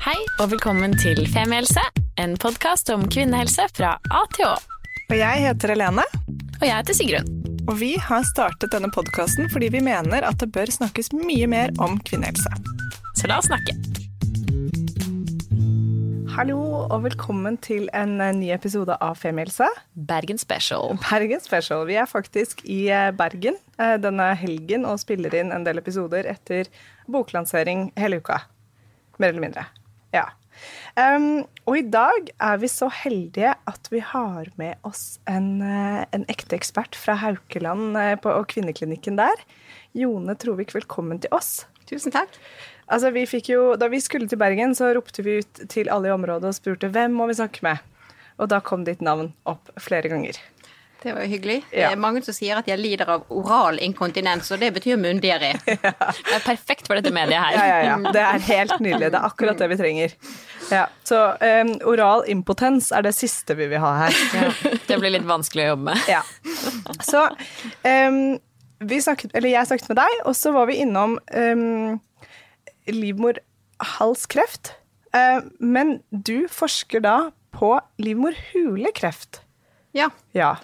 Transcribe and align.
Hei 0.00 0.16
og 0.40 0.50
velkommen 0.54 0.94
til 1.00 1.20
Femihelse, 1.30 1.82
en 2.20 2.36
podkast 2.40 2.90
om 2.94 3.04
kvinnehelse 3.12 3.66
fra 3.76 3.94
A 4.12 4.22
til 4.34 4.46
Å. 4.48 4.56
Og 5.10 5.16
jeg 5.18 5.44
heter 5.44 5.74
Helene, 5.74 6.04
Og 6.60 6.64
jeg 6.66 6.74
heter 6.76 6.96
Sigrun. 6.96 7.28
og 7.68 7.76
vi 7.80 7.94
har 8.00 8.22
startet 8.24 8.72
denne 8.72 8.90
podkasten 8.90 9.48
fordi 9.52 9.68
vi 9.70 9.80
mener 9.84 10.24
at 10.26 10.38
det 10.40 10.50
bør 10.52 10.70
snakkes 10.72 11.12
mye 11.12 11.46
mer 11.46 11.72
om 11.78 11.98
kvinnehelse. 11.98 12.50
Så 13.16 13.28
la 13.28 13.38
oss 13.38 13.48
snakke. 13.50 13.76
Hallo 16.30 16.58
og 16.86 17.02
velkommen 17.04 17.58
til 17.60 17.88
en 17.92 18.20
eh, 18.22 18.32
ny 18.32 18.48
episode 18.54 18.94
av 19.02 19.18
Femihelse. 19.18 19.66
Bergen 19.94 20.38
Special. 20.38 20.94
Bergen 21.10 21.40
Special. 21.42 21.84
Vi 21.88 21.98
er 22.00 22.06
faktisk 22.08 22.62
i 22.64 22.86
eh, 22.88 23.10
Bergen 23.12 23.58
eh, 23.78 23.98
denne 24.00 24.30
helgen 24.40 24.86
og 24.88 25.02
spiller 25.02 25.34
inn 25.36 25.52
en 25.52 25.66
del 25.66 25.82
episoder 25.82 26.24
etter 26.30 26.70
boklansering 27.10 27.90
hele 27.98 28.22
uka. 28.22 28.38
Mer 29.18 29.34
eller 29.34 29.44
mindre. 29.44 29.66
Ja. 30.14 30.26
Um, 30.98 31.46
og 31.70 31.78
i 31.78 31.84
dag 31.86 32.32
er 32.42 32.58
vi 32.60 32.68
så 32.68 32.90
heldige 32.92 33.54
at 33.70 33.88
vi 33.92 34.02
har 34.04 34.50
med 34.60 34.76
oss 34.84 35.20
en, 35.30 35.62
eh, 35.64 36.02
en 36.12 36.26
ekte 36.28 36.58
ekspert 36.58 36.98
fra 36.98 37.14
Haukeland 37.22 37.96
eh, 37.96 38.16
på, 38.20 38.32
og 38.34 38.50
kvinneklinikken 38.50 39.16
der. 39.20 39.44
Jone 39.96 40.34
Trovik, 40.36 40.74
velkommen 40.76 41.22
til 41.22 41.32
oss. 41.32 41.64
Tusen 41.88 42.12
takk. 42.14 42.36
Altså, 42.90 43.12
vi 43.14 43.24
fikk 43.30 43.52
jo, 43.54 43.62
da 43.78 43.88
vi 43.90 44.02
skulle 44.02 44.28
til 44.28 44.40
Bergen, 44.40 44.74
så 44.76 44.90
ropte 44.94 45.24
vi 45.26 45.38
ut 45.40 45.62
til 45.70 45.90
alle 45.94 46.10
i 46.10 46.14
området 46.14 46.50
og 46.50 46.58
spurte 46.58 46.90
hvem 46.92 47.14
må 47.16 47.30
vi 47.30 47.38
snakke 47.38 47.64
med. 47.66 47.80
Og 48.42 48.50
da 48.50 48.60
kom 48.64 48.84
ditt 48.86 49.02
navn 49.04 49.32
opp 49.48 49.70
flere 49.80 50.10
ganger. 50.10 50.38
Det 51.02 51.14
var 51.16 51.24
jo 51.24 51.30
hyggelig. 51.32 51.56
Ja. 51.72 51.88
Det 51.88 51.96
er 51.96 52.00
mange 52.00 52.20
som 52.24 52.34
sier 52.36 52.58
at 52.60 52.66
jeg 52.68 52.76
lider 52.76 53.08
av 53.08 53.22
oral 53.32 53.78
inkontinens, 53.80 54.50
og 54.52 54.60
det 54.60 54.68
betyr 54.76 54.98
munndiaré. 55.00 55.54
Det 55.64 56.34
er 56.36 56.42
perfekt 56.44 56.86
for 56.88 56.98
dette 56.98 57.12
mediet 57.14 57.40
her. 57.40 57.56
Ja, 57.56 57.64
ja, 57.70 57.78
ja. 57.86 58.12
Det 58.12 58.20
er 58.20 58.44
helt 58.46 58.74
nydelig. 58.82 59.08
Det 59.14 59.18
er 59.18 59.26
akkurat 59.26 59.58
det 59.60 59.70
vi 59.72 59.78
trenger. 59.80 60.14
Ja. 60.70 60.84
Så 61.08 61.18
um, 61.40 61.72
oral 61.88 62.24
impotens 62.30 62.90
er 62.92 63.06
det 63.06 63.14
siste 63.16 63.56
vi 63.58 63.70
vil 63.72 63.82
ha 63.82 63.94
her. 64.02 64.20
Ja, 64.36 64.50
det 64.88 65.00
blir 65.00 65.14
litt 65.16 65.26
vanskelig 65.28 65.66
å 65.66 65.72
jobbe 65.72 65.88
med. 65.90 66.04
Ja. 66.10 66.20
Så 67.06 67.24
um, 67.86 68.38
vi 68.92 69.00
snakket, 69.02 69.34
eller 69.36 69.52
jeg 69.52 69.70
snakket 69.72 69.90
med 69.92 70.00
deg, 70.02 70.22
og 70.24 70.36
så 70.36 70.52
var 70.56 70.68
vi 70.70 70.78
innom 70.84 71.18
um, 71.32 72.00
livmorhalskreft. 72.88 74.74
Uh, 75.16 75.48
men 75.58 75.98
du 76.10 76.44
forsker 76.52 77.02
da 77.04 77.18
på 77.56 77.74
livmorhulekreft. 77.98 79.42
Ja. 79.96 80.10
Ja. 80.32 80.56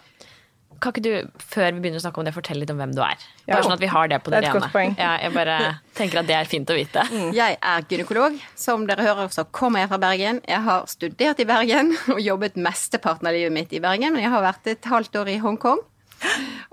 Kan 0.83 0.93
ikke 0.93 1.03
du, 1.05 1.39
før 1.41 1.71
vi 1.75 1.83
begynner 1.83 2.01
å 2.01 2.05
snakke 2.05 2.21
om 2.21 2.27
det, 2.29 2.33
fortelle 2.37 2.63
litt 2.63 2.73
om 2.73 2.81
hvem 2.81 2.93
du 2.97 3.01
er? 3.05 3.23
Ja. 3.47 3.55
Bare 3.55 3.67
sånn 3.67 3.75
at 3.77 3.83
vi 3.83 3.91
har 3.93 4.11
det 4.13 4.19
på 4.25 4.33
det, 4.35 4.43
Det 4.45 4.71
poeng. 4.73 4.95
Ja, 4.99 5.15
jeg 5.23 5.33
bare 5.35 5.57
tenker 5.97 6.21
at 6.21 6.29
det 6.29 6.37
er 6.37 6.51
fint 6.51 6.71
å 6.73 6.77
vite. 6.77 7.05
Jeg 7.41 7.59
er 7.61 7.87
gynekolog. 7.91 8.37
Som 8.59 8.87
dere 8.89 9.07
hører, 9.07 9.31
så 9.33 9.47
kommer 9.55 9.83
jeg 9.83 9.91
fra 9.93 9.99
Bergen. 10.03 10.41
Jeg 10.49 10.63
har 10.67 10.87
studert 10.91 11.41
i 11.43 11.47
Bergen 11.49 11.93
og 12.15 12.21
jobbet 12.23 12.59
mesteparten 12.61 13.29
av 13.29 13.37
livet 13.37 13.55
mitt 13.55 13.73
i 13.77 13.83
Bergen, 13.83 14.15
men 14.15 14.25
jeg 14.25 14.33
har 14.33 14.45
vært 14.45 14.69
et 14.71 14.89
halvt 14.91 15.21
år 15.23 15.33
i 15.33 15.39
Hongkong. 15.43 15.83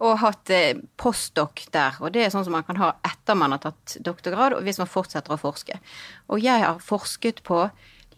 Og 0.04 0.20
hatt 0.22 0.50
postdok 0.50 0.94
postdoc 1.00 1.66
der. 1.76 1.98
Og 2.04 2.14
det 2.16 2.26
er 2.26 2.32
sånn 2.34 2.46
som 2.48 2.56
man 2.56 2.66
kan 2.68 2.80
ha 2.80 2.94
etter 3.06 3.38
man 3.38 3.56
har 3.56 3.62
tatt 3.64 3.98
doktorgrad, 4.04 4.56
og 4.58 4.64
hvis 4.66 4.80
man 4.82 4.90
fortsetter 4.90 5.36
å 5.36 5.40
forske. 5.40 5.78
Og 6.32 6.44
jeg 6.44 6.64
har 6.64 6.80
forsket 6.84 7.44
på 7.48 7.66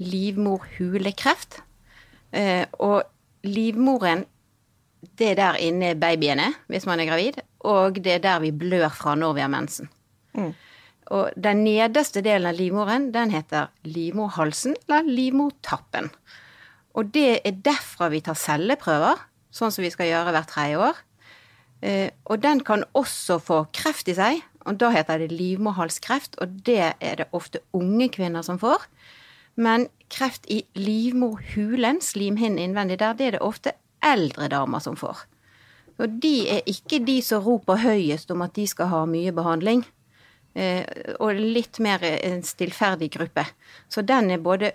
livmorhulekreft. 0.02 1.62
Eh, 2.36 2.66
og 2.84 3.04
livmoren 3.46 4.26
det 5.20 5.34
er 5.34 5.40
der 5.40 5.60
inne 5.64 5.94
babyen 6.00 6.42
er 6.42 6.56
hvis 6.72 6.86
man 6.90 7.02
er 7.02 7.10
gravid, 7.10 7.42
og 7.66 8.00
det 8.04 8.18
er 8.18 8.24
der 8.24 8.42
vi 8.44 8.52
blør 8.56 8.90
fra 8.94 9.16
når 9.16 9.38
vi 9.38 9.44
har 9.46 9.52
mensen. 9.52 9.90
Og 11.14 11.36
den 11.38 11.62
nederste 11.66 12.24
delen 12.26 12.50
av 12.50 12.58
livmoren, 12.58 13.12
den 13.14 13.30
heter 13.34 13.70
livmorhalsen, 13.86 14.74
eller 14.88 15.06
livmortappen. 15.06 16.10
Og 16.98 17.12
det 17.14 17.42
er 17.46 17.60
derfra 17.66 18.10
vi 18.10 18.24
tar 18.26 18.38
celleprøver, 18.40 19.20
sånn 19.54 19.74
som 19.74 19.86
vi 19.86 19.92
skal 19.94 20.10
gjøre 20.10 20.34
hvert 20.34 20.50
tredje 20.50 20.80
år. 20.82 21.04
Eh, 21.86 22.10
og 22.26 22.42
den 22.42 22.64
kan 22.66 22.86
også 22.98 23.38
få 23.44 23.66
kreft 23.76 24.10
i 24.10 24.18
seg, 24.18 24.42
og 24.66 24.80
da 24.82 24.90
heter 24.96 25.22
det 25.22 25.36
livmorhalskreft, 25.36 26.40
og 26.42 26.62
det 26.66 26.96
er 26.98 27.22
det 27.22 27.30
ofte 27.38 27.62
unge 27.78 28.10
kvinner 28.16 28.46
som 28.46 28.58
får. 28.62 28.88
Men 29.56 29.88
kreft 30.12 30.48
i 30.52 30.64
livmorhulen, 30.76 32.02
slimhinnen 32.02 32.60
innvendig 32.60 32.98
der, 33.00 33.14
det 33.14 33.28
er 33.28 33.38
det 33.38 33.46
ofte 33.46 33.76
eldre 34.06 34.50
damer 34.52 34.84
som 34.84 34.98
får. 35.00 35.26
Og 36.02 36.18
de 36.22 36.36
er 36.58 36.66
ikke 36.70 37.00
de 37.08 37.20
som 37.24 37.44
roper 37.44 37.80
høyest 37.80 38.32
om 38.34 38.44
at 38.46 38.56
de 38.58 38.66
skal 38.68 38.92
ha 38.92 39.04
mye 39.10 39.34
behandling. 39.36 39.86
Eh, 40.56 40.84
og 41.20 41.40
litt 41.40 41.80
mer 41.84 42.04
en 42.04 42.44
stillferdig 42.44 43.12
gruppe. 43.16 43.46
Så 43.92 44.04
den 44.08 44.32
er 44.32 44.44
både 44.44 44.74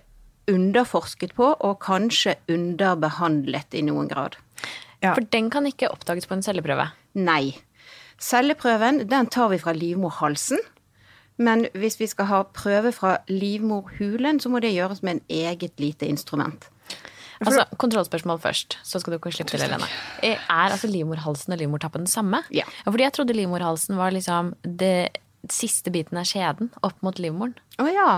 underforsket 0.50 1.34
på 1.36 1.52
og 1.54 1.80
kanskje 1.84 2.36
underbehandlet 2.50 3.76
i 3.78 3.84
noen 3.86 4.08
grad. 4.10 4.36
Ja. 5.00 5.14
For 5.14 5.24
den 5.32 5.48
kan 5.52 5.68
ikke 5.68 5.92
oppdages 5.92 6.28
på 6.28 6.36
en 6.36 6.44
celleprøve. 6.44 6.91
Nei. 7.16 7.56
Celleprøven 8.20 9.06
den 9.08 9.30
tar 9.32 9.52
vi 9.52 9.60
fra 9.60 9.76
livmorhalsen. 9.76 10.60
Men 11.41 11.64
hvis 11.72 11.97
vi 12.00 12.08
skal 12.10 12.28
ha 12.28 12.42
prøve 12.52 12.92
fra 12.92 13.14
livmorhulen, 13.32 14.41
så 14.41 14.50
må 14.52 14.60
det 14.60 14.74
gjøres 14.74 15.00
med 15.02 15.16
en 15.16 15.22
eget 15.32 15.80
lite 15.80 16.08
instrument. 16.08 16.68
Altså, 17.40 17.64
Kontrollspørsmål 17.80 18.40
først, 18.42 18.76
så 18.84 19.00
skal 19.00 19.14
du 19.14 19.16
ikke 19.16 19.32
slippe 19.32 19.54
til, 19.54 19.62
Helene. 19.64 19.86
Er 20.22 20.40
altså 20.66 20.90
livmorhalsen 20.90 21.54
og 21.54 21.60
livmortappen 21.62 22.04
den 22.04 22.10
samme? 22.10 22.42
Ja. 22.52 22.66
Fordi 22.84 23.06
jeg 23.06 23.14
trodde 23.16 23.36
livmorhalsen 23.36 23.96
var 23.96 24.12
liksom 24.12 24.52
det 24.64 25.08
siste 25.48 25.92
biten 25.94 26.20
av 26.20 26.28
skjeden 26.28 26.68
opp 26.84 26.98
mot 27.06 27.16
livmoren. 27.22 27.56
Å 27.80 27.88
ja. 27.88 28.10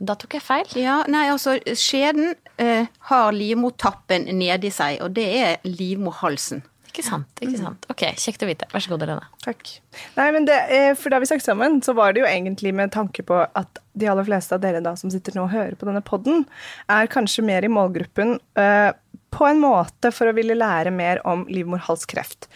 Da 0.00 0.14
tok 0.16 0.38
jeg 0.38 0.44
feil. 0.46 0.68
Ja, 0.80 1.00
nei, 1.12 1.26
altså 1.28 1.58
skjeden 1.76 2.32
eh, 2.62 2.86
har 3.10 3.34
livmortappen 3.36 4.30
nedi 4.38 4.70
seg, 4.72 5.02
og 5.04 5.12
det 5.18 5.26
er 5.42 5.66
livmorhalsen. 5.66 6.62
Ikke 6.90 7.04
sant. 7.06 7.28
ikke 7.38 7.60
sant. 7.60 7.86
Ok, 7.92 8.02
Kjekt 8.18 8.42
å 8.42 8.48
vite. 8.48 8.66
Vær 8.72 8.82
så 8.82 8.90
god, 8.90 9.04
Helene. 9.06 9.28
Takk. 9.44 9.62
Nei, 10.16 10.26
men 10.34 10.48
det, 10.48 10.58
eh, 10.74 10.90
for 10.98 11.10
Da 11.10 11.20
vi 11.22 11.28
snakket 11.30 11.46
sammen, 11.46 11.78
så 11.86 11.94
var 11.94 12.12
det 12.12 12.24
jo 12.24 12.26
egentlig 12.26 12.74
med 12.74 12.90
tanke 12.90 13.22
på 13.22 13.38
at 13.46 13.78
de 13.94 14.08
aller 14.10 14.26
fleste 14.26 14.56
av 14.56 14.60
dere 14.64 14.82
da 14.82 14.96
som 14.98 15.10
sitter 15.10 15.36
nå 15.36 15.46
og 15.46 15.54
hører 15.54 15.78
på 15.78 15.86
denne 15.86 16.02
podden, 16.02 16.46
er 16.88 17.10
kanskje 17.10 17.44
mer 17.46 17.64
i 17.64 17.70
målgruppen 17.70 18.38
eh, 18.58 18.92
på 19.30 19.46
en 19.46 19.62
måte 19.62 20.10
for 20.14 20.26
å 20.26 20.34
ville 20.34 20.58
lære 20.58 20.90
mer 20.90 21.22
om 21.28 21.46
livmorhalskreft. 21.46 22.48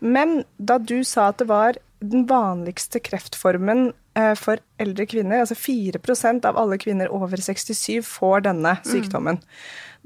Men 0.00 0.42
da 0.58 0.78
du 0.78 1.02
sa 1.06 1.30
at 1.30 1.38
det 1.38 1.48
var 1.48 1.78
den 2.00 2.26
vanligste 2.28 3.00
kreftformen 3.00 3.92
eh, 4.18 4.34
for 4.38 4.60
eldre 4.82 5.06
kvinner, 5.08 5.42
altså 5.42 5.56
4% 5.56 6.48
av 6.48 6.58
alle 6.60 6.78
kvinner 6.82 7.12
over 7.14 7.40
67 7.40 8.02
får 8.04 8.48
denne 8.50 8.76
sykdommen. 8.84 9.40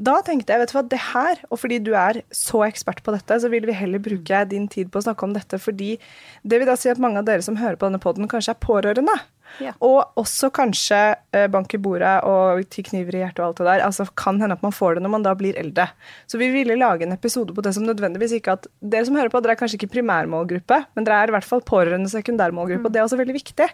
Da 0.01 0.15
tenkte 0.25 0.55
jeg, 0.55 0.63
vet 0.63 0.71
du 0.73 0.77
hva, 0.79 0.85
det 0.89 1.01
her, 1.11 1.41
og 1.53 1.61
fordi 1.61 1.77
du 1.85 1.91
er 1.99 2.23
så 2.33 2.63
ekspert 2.65 3.03
på 3.05 3.13
dette, 3.13 3.37
så 3.43 3.51
vil 3.53 3.67
vi 3.69 3.77
heller 3.77 4.01
bruke 4.01 4.45
din 4.49 4.65
tid 4.73 4.89
på 4.93 5.01
å 5.01 5.05
snakke 5.05 5.27
om 5.27 5.35
dette, 5.37 5.61
fordi 5.61 5.91
det 6.41 6.61
vil 6.61 6.71
da 6.71 6.77
si 6.81 6.89
at 6.89 7.03
mange 7.03 7.21
av 7.21 7.29
dere 7.29 7.45
som 7.45 7.59
hører 7.61 7.77
på 7.77 7.91
denne 7.91 8.01
podden, 8.01 8.31
kanskje 8.31 8.55
er 8.55 8.63
pårørende. 8.65 9.19
Ja. 9.59 9.73
Og 9.83 10.21
også 10.21 10.51
kanskje 10.55 10.99
eh, 11.35 11.49
bank 11.51 11.75
i 11.75 11.81
bordet 11.83 12.13
og 12.29 12.63
ti 12.73 12.85
kniver 12.87 13.17
i 13.17 13.23
hjertet 13.25 13.43
og 13.43 13.49
alt 13.49 13.61
det 13.61 13.67
der. 13.67 13.85
Altså 13.89 14.07
kan 14.19 14.39
hende 14.41 14.57
at 14.57 14.63
man 14.65 14.75
får 14.75 14.97
det 14.97 15.05
når 15.05 15.15
man 15.17 15.27
da 15.27 15.35
blir 15.37 15.59
eldre. 15.59 15.89
Så 16.31 16.39
vi 16.41 16.53
ville 16.55 16.79
lage 16.79 17.07
en 17.07 17.17
episode 17.17 17.55
på 17.57 17.65
det 17.67 17.75
som 17.77 17.87
nødvendigvis 17.89 18.37
ikke 18.39 18.55
at 18.57 18.69
Dere 18.81 19.09
som 19.09 19.19
hører 19.19 19.33
på, 19.33 19.43
dere 19.43 19.57
er 19.57 19.61
kanskje 19.61 19.81
ikke 19.81 19.91
primærmålgruppe, 19.97 20.79
men 20.97 21.07
dere 21.07 21.25
er 21.25 21.33
i 21.33 21.35
hvert 21.35 21.47
fall 21.47 21.63
pårørende 21.67 22.11
sekundærmålgruppe, 22.13 22.87
og 22.87 22.95
det 22.95 23.03
er 23.03 23.07
også 23.09 23.19
veldig 23.21 23.37
viktig. 23.37 23.69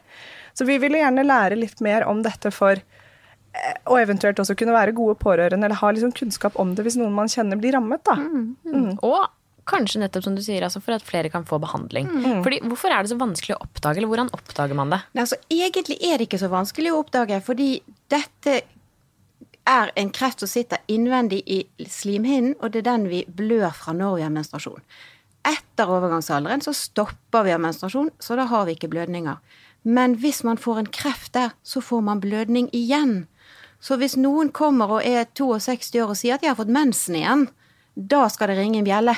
Så 0.57 0.67
vi 0.69 0.81
ville 0.83 1.01
gjerne 1.03 1.27
lære 1.27 1.59
litt 1.61 1.83
mer 1.85 2.07
om 2.09 2.23
dette 2.25 2.51
for 2.55 2.81
og 3.87 3.97
eventuelt 4.01 4.39
også 4.43 4.57
kunne 4.59 4.75
være 4.77 4.95
gode 4.97 5.17
pårørende 5.21 5.67
eller 5.69 5.81
ha 5.81 5.91
liksom 5.95 6.13
kunnskap 6.17 6.59
om 6.61 6.75
det 6.77 6.85
hvis 6.87 6.99
noen 7.01 7.15
man 7.17 7.31
kjenner 7.33 7.59
blir 7.61 7.77
rammet. 7.77 8.05
da. 8.07 8.17
Og 9.07 9.27
kanskje 9.67 9.99
nettopp 9.99 10.23
som 10.23 10.37
du 10.37 10.43
sier, 10.45 10.63
altså 10.63 10.79
for 10.83 10.95
at 10.95 11.03
flere 11.03 11.31
kan 11.33 11.47
få 11.49 11.59
behandling. 11.63 12.07
Fordi 12.45 12.61
Hvorfor 12.69 12.93
er 12.95 13.03
det 13.03 13.11
så 13.11 13.19
vanskelig 13.19 13.57
å 13.57 13.65
oppdage, 13.65 13.99
eller 13.99 14.13
hvordan 14.13 14.31
oppdager 14.37 14.79
man 14.79 14.95
det? 14.95 15.01
Nei, 15.17 15.25
altså, 15.25 15.39
egentlig 15.51 15.99
er 16.07 16.19
det 16.21 16.29
ikke 16.29 16.43
så 16.45 16.53
vanskelig 16.53 16.93
å 16.95 17.01
oppdage, 17.03 17.41
fordi 17.43 17.71
dette 18.13 18.61
er 19.67 19.91
en 19.99 20.13
kreft 20.15 20.45
som 20.45 20.51
sitter 20.51 20.79
innvendig 20.87 21.41
i 21.51 21.65
slimhinnen, 21.91 22.55
og 22.61 22.71
det 22.73 22.85
er 22.85 22.91
den 22.93 23.09
vi 23.11 23.25
blør 23.27 23.73
fra 23.75 23.97
når 23.97 24.21
vi 24.21 24.27
har 24.29 24.35
menstruasjon. 24.35 24.85
Etter 25.47 25.91
overgangsalderen 25.91 26.63
så 26.63 26.75
stopper 26.75 27.47
vi 27.47 27.55
av 27.55 27.63
menstruasjon, 27.63 28.13
så 28.23 28.39
da 28.39 28.47
har 28.51 28.67
vi 28.67 28.77
ikke 28.79 28.91
blødninger. 28.95 29.43
Men 29.87 30.17
hvis 30.23 30.43
man 30.47 30.59
får 30.59 30.79
en 30.81 30.93
kreft 30.95 31.33
der, 31.35 31.53
så 31.63 31.83
får 31.83 32.03
man 32.07 32.23
blødning 32.23 32.71
igjen. 32.75 33.27
Så 33.81 33.99
hvis 34.01 34.17
noen 34.19 34.51
kommer 34.55 34.99
og 34.99 35.07
er 35.07 35.29
62 35.37 35.93
år 36.03 36.13
og 36.13 36.19
sier 36.19 36.37
at 36.37 36.45
de 36.45 36.51
har 36.51 36.59
fått 36.59 36.73
mensen 36.73 37.19
igjen, 37.19 37.47
da 37.97 38.27
skal 38.33 38.51
det 38.51 38.59
ringe 38.59 38.81
en 38.81 38.89
bjelle. 38.89 39.15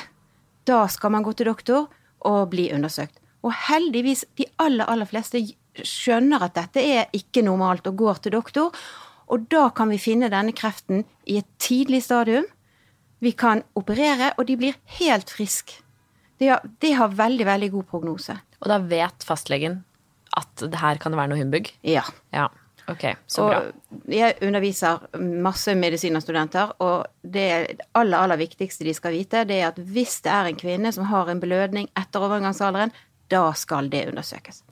Da 0.67 0.85
skal 0.91 1.13
man 1.15 1.25
gå 1.25 1.33
til 1.33 1.49
doktor 1.49 1.87
og 2.27 2.51
bli 2.51 2.69
undersøkt. 2.75 3.17
Og 3.43 3.55
heldigvis, 3.69 4.25
de 4.35 4.47
aller, 4.59 4.85
aller 4.85 5.07
fleste 5.07 5.41
skjønner 5.79 6.43
at 6.43 6.57
dette 6.57 6.83
er 6.83 7.11
ikke 7.15 7.43
normalt 7.45 7.87
og 7.87 7.99
går 7.99 8.23
til 8.23 8.35
doktor. 8.35 8.75
Og 9.31 9.45
da 9.51 9.69
kan 9.75 9.91
vi 9.93 9.99
finne 10.01 10.31
denne 10.31 10.55
kreften 10.55 11.05
i 11.29 11.39
et 11.39 11.47
tidlig 11.61 12.03
stadium. 12.03 12.47
Vi 13.23 13.31
kan 13.35 13.63
operere, 13.79 14.33
og 14.37 14.47
de 14.47 14.57
blir 14.59 14.79
helt 14.99 15.31
friske. 15.31 15.81
De 16.39 16.47
har, 16.53 16.63
de 16.79 16.93
har 16.95 17.11
veldig, 17.11 17.45
veldig 17.47 17.69
god 17.73 17.87
prognose. 17.91 18.35
Og 18.59 18.71
da 18.71 18.79
vet 18.79 19.25
fastlegen 19.27 19.81
at 20.39 20.63
det 20.63 20.79
her 20.79 20.99
kan 21.01 21.15
være 21.17 21.33
noe 21.33 21.41
humbug. 21.41 21.67
Ja. 21.83 22.05
Ja. 22.35 22.47
Ok, 22.89 23.03
så 23.29 23.45
bra. 23.47 23.59
Og 23.93 24.13
jeg 24.13 24.37
underviser 24.45 25.03
masse 25.19 25.75
medisinstudenter, 25.77 26.73
og 26.81 27.05
det 27.21 27.45
aller, 27.93 28.17
aller 28.17 28.39
viktigste 28.39 28.87
de 28.87 28.95
skal 28.97 29.13
vite, 29.13 29.43
det 29.49 29.59
er 29.59 29.69
at 29.69 29.77
hvis 29.79 30.19
det 30.25 30.33
er 30.33 30.49
en 30.49 30.59
kvinne 30.59 30.91
som 30.95 31.09
har 31.11 31.29
en 31.29 31.41
blødning 31.43 31.89
etter 31.99 32.25
overgangsalderen, 32.25 32.93
da 33.29 33.43
skal 33.53 33.91
det 33.93 34.07
undersøkes. 34.09 34.63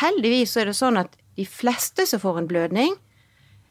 Heldigvis 0.00 0.54
så 0.54 0.62
er 0.62 0.70
det 0.70 0.78
sånn 0.78 1.00
at 1.00 1.16
de 1.38 1.46
fleste 1.48 2.06
som 2.08 2.22
får 2.22 2.40
en 2.40 2.48
blødning, 2.50 2.96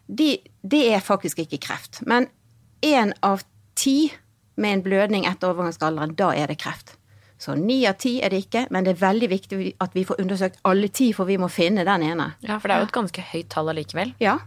de, 0.08 0.38
det 0.64 0.86
er 0.94 1.04
faktisk 1.04 1.42
ikke 1.44 1.60
kreft. 1.68 2.00
Men 2.08 2.30
én 2.86 3.12
av 3.26 3.44
ti 3.76 4.14
med 4.56 4.78
en 4.78 4.86
blødning 4.86 5.28
etter 5.30 5.52
overgangsalderen, 5.52 6.16
da 6.18 6.32
er 6.34 6.50
det 6.50 6.62
kreft. 6.62 6.96
Så 7.38 7.54
ni 7.56 7.84
av 7.86 8.00
ti 8.02 8.16
er 8.26 8.34
det 8.34 8.44
ikke, 8.48 8.66
men 8.74 8.86
det 8.86 8.96
er 8.96 9.02
veldig 9.04 9.30
viktig 9.30 9.58
at 9.84 9.94
vi 9.94 10.04
får 10.10 10.22
undersøkt 10.24 10.60
alle 10.66 10.90
ti, 10.90 11.12
for 11.14 11.30
vi 11.30 11.38
må 11.38 11.50
finne 11.54 11.86
den 11.86 12.06
ene. 12.08 12.32
Ja, 12.42 12.58
for 12.58 12.68
det 12.68 12.76
er 12.78 12.82
jo 12.82 12.90
et 12.90 12.96
ganske 12.98 13.26
høyt 13.32 13.50
tall 13.54 13.70
allikevel. 13.74 14.14
Ja, 14.24 14.40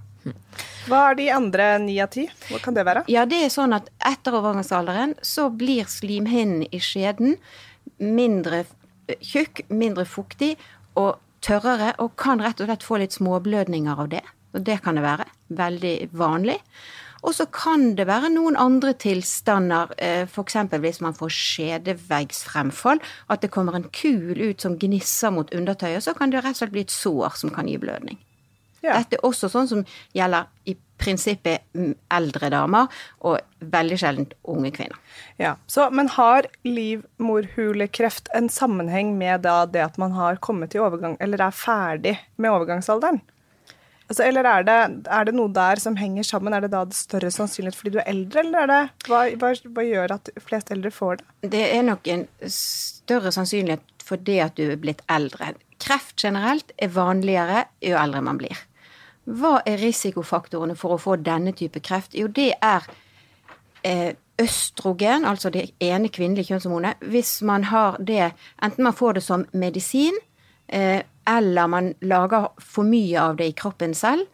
Hva 0.91 0.99
er 1.11 1.15
de 1.17 1.31
andre 1.33 1.67
ni 1.81 1.95
av 2.03 2.11
ti? 2.13 2.27
Hva 2.51 2.59
kan 2.61 2.75
det 2.77 2.83
være? 2.85 3.07
Ja, 3.09 3.23
det 3.29 3.39
er 3.45 3.53
sånn 3.53 3.73
at 3.73 3.87
etter 4.05 4.35
overgangsalderen 4.37 5.15
så 5.25 5.47
blir 5.49 5.89
slimhinnen 5.89 6.67
i 6.69 6.81
skjeden 6.83 7.39
mindre 8.01 8.65
tjukk, 9.25 9.65
mindre 9.73 10.05
fuktig 10.05 10.57
og 11.01 11.17
tørrere, 11.41 11.95
og 12.05 12.17
kan 12.21 12.43
rett 12.45 12.61
og 12.61 12.69
slett 12.69 12.85
få 12.85 13.01
litt 13.01 13.17
småblødninger 13.17 14.03
av 14.05 14.11
det. 14.13 14.23
Og 14.53 14.65
det 14.67 14.81
kan 14.85 14.99
det 14.99 15.07
være. 15.07 15.25
Veldig 15.57 15.95
vanlig. 16.13 16.59
Og 17.22 17.34
så 17.37 17.46
kan 17.52 17.94
det 17.99 18.06
være 18.08 18.31
noen 18.32 18.56
andre 18.61 18.94
tilstander, 18.96 19.93
f.eks. 20.31 20.56
hvis 20.81 21.02
man 21.05 21.17
får 21.17 21.34
skjedeveggsfremfall, 21.37 23.02
at 23.28 23.44
det 23.44 23.52
kommer 23.52 23.76
en 23.76 23.88
kul 23.93 24.40
ut 24.40 24.61
som 24.64 24.78
gnisser 24.81 25.34
mot 25.34 25.52
undertøyet, 25.55 26.05
så 26.05 26.17
kan 26.17 26.32
det 26.32 26.44
rett 26.44 26.56
og 26.56 26.62
slett 26.62 26.75
bli 26.75 26.87
et 26.87 26.94
sår 26.94 27.37
som 27.43 27.52
kan 27.55 27.69
gi 27.69 27.76
blødning. 27.81 28.20
Ja. 28.81 28.96
Dette 28.96 29.19
er 29.19 29.26
også 29.28 29.50
sånn 29.52 29.69
som 29.69 29.82
gjelder 30.17 30.49
i 30.69 30.75
prinsippet 31.00 31.64
eldre 32.12 32.50
damer, 32.52 32.88
og 33.25 33.40
veldig 33.72 33.99
sjelden 34.00 34.31
unge 34.49 34.72
kvinner. 34.76 34.96
Ja, 35.40 35.55
så, 35.67 35.90
Men 35.90 36.08
har 36.17 36.49
livmorhulekreft 36.64 38.28
en 38.37 38.49
sammenheng 38.52 39.17
med 39.19 39.44
da 39.44 39.64
det 39.67 39.84
at 39.84 40.00
man 40.00 40.17
har 40.17 40.40
kommet 40.40 40.75
i 40.75 40.81
overgang, 40.81 41.17
eller 41.20 41.46
er 41.46 41.56
ferdig 41.56 42.17
med 42.37 42.52
overgangsalderen? 42.52 43.20
Altså, 44.11 44.25
eller 44.27 44.47
er 44.51 44.65
det, 44.67 44.79
er 45.07 45.27
det 45.29 45.37
noe 45.39 45.53
der 45.55 45.79
som 45.79 45.95
henger 45.95 46.27
sammen? 46.27 46.55
Er 46.57 46.65
det 46.65 46.73
da 46.73 46.83
det 46.89 46.99
større 46.99 47.31
sannsynlighet 47.31 47.77
fordi 47.79 47.93
du 47.95 48.01
er 48.03 48.09
eldre, 48.11 48.43
eller 48.43 48.65
er 48.65 48.71
det, 48.73 48.81
hva, 49.07 49.21
hva, 49.39 49.51
hva 49.77 49.85
gjør 49.87 50.15
at 50.17 50.31
flest 50.43 50.73
eldre 50.75 50.91
får 50.91 51.21
det? 51.21 51.27
Det 51.53 51.61
er 51.77 51.85
nok 51.87 52.11
en 52.11 52.25
større 52.51 53.31
sannsynlighet 53.37 53.85
for 54.03 54.19
det 54.27 54.41
at 54.43 54.57
du 54.59 54.65
er 54.67 54.81
blitt 54.83 55.05
eldre. 55.07 55.53
Kreft 55.81 56.19
generelt 56.19 56.75
er 56.77 56.91
vanligere 56.91 57.69
jo 57.87 57.95
eldre 58.01 58.25
man 58.27 58.41
blir. 58.41 58.59
Hva 59.31 59.61
er 59.69 59.79
risikofaktorene 59.79 60.75
for 60.79 60.97
å 60.97 60.99
få 60.99 61.15
denne 61.23 61.55
type 61.55 61.79
kreft? 61.87 62.19
Jo, 62.19 62.27
det 62.27 62.51
er 62.59 62.91
eh, 63.87 64.19
østrogen, 64.43 65.23
altså 65.29 65.55
det 65.55 65.69
ene 65.79 66.11
kvinnelige 66.11 66.51
kjønnshormonet. 66.51 67.06
Hvis 67.15 67.39
man 67.47 67.69
har 67.71 68.01
det, 68.03 68.33
enten 68.59 68.89
man 68.89 68.97
får 68.97 69.21
det 69.21 69.25
som 69.29 69.47
medisin, 69.53 70.19
eh, 70.67 71.05
eller 71.28 71.70
man 71.70 71.93
lager 72.00 72.49
for 72.58 72.87
mye 72.87 73.20
av 73.20 73.38
det 73.40 73.50
i 73.50 73.56
kroppen 73.56 73.94
selv, 73.94 74.26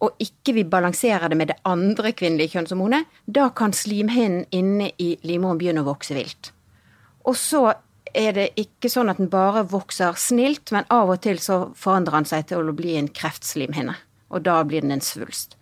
og 0.00 0.16
ikke 0.22 0.54
vil 0.56 0.68
balansere 0.72 1.28
det 1.28 1.36
med 1.36 1.50
det 1.52 1.58
andre 1.68 2.14
kvinnelige 2.16 2.54
kjønnshormonet, 2.54 3.04
da 3.26 3.50
kan 3.52 3.74
slimhinnen 3.76 4.46
inne 4.56 4.88
i 4.96 5.12
livmoren 5.28 5.60
begynne 5.60 5.84
å 5.84 5.90
vokse 5.90 6.16
vilt. 6.16 6.52
Og 7.28 7.36
så 7.36 7.66
er 8.16 8.32
det 8.34 8.46
ikke 8.58 8.90
sånn 8.90 9.12
at 9.12 9.20
den 9.20 9.28
bare 9.30 9.66
vokser 9.68 10.16
snilt, 10.18 10.72
men 10.72 10.88
av 10.90 11.12
og 11.12 11.20
til 11.26 11.38
så 11.42 11.60
forandrer 11.78 12.16
den 12.16 12.30
seg 12.30 12.48
til 12.48 12.70
å 12.70 12.76
bli 12.76 12.96
en 12.98 13.10
kreftslimhinne. 13.12 13.94
Og 14.30 14.46
da 14.46 14.56
blir 14.64 14.82
den 14.84 14.94
en 14.96 15.04
svulst. 15.04 15.56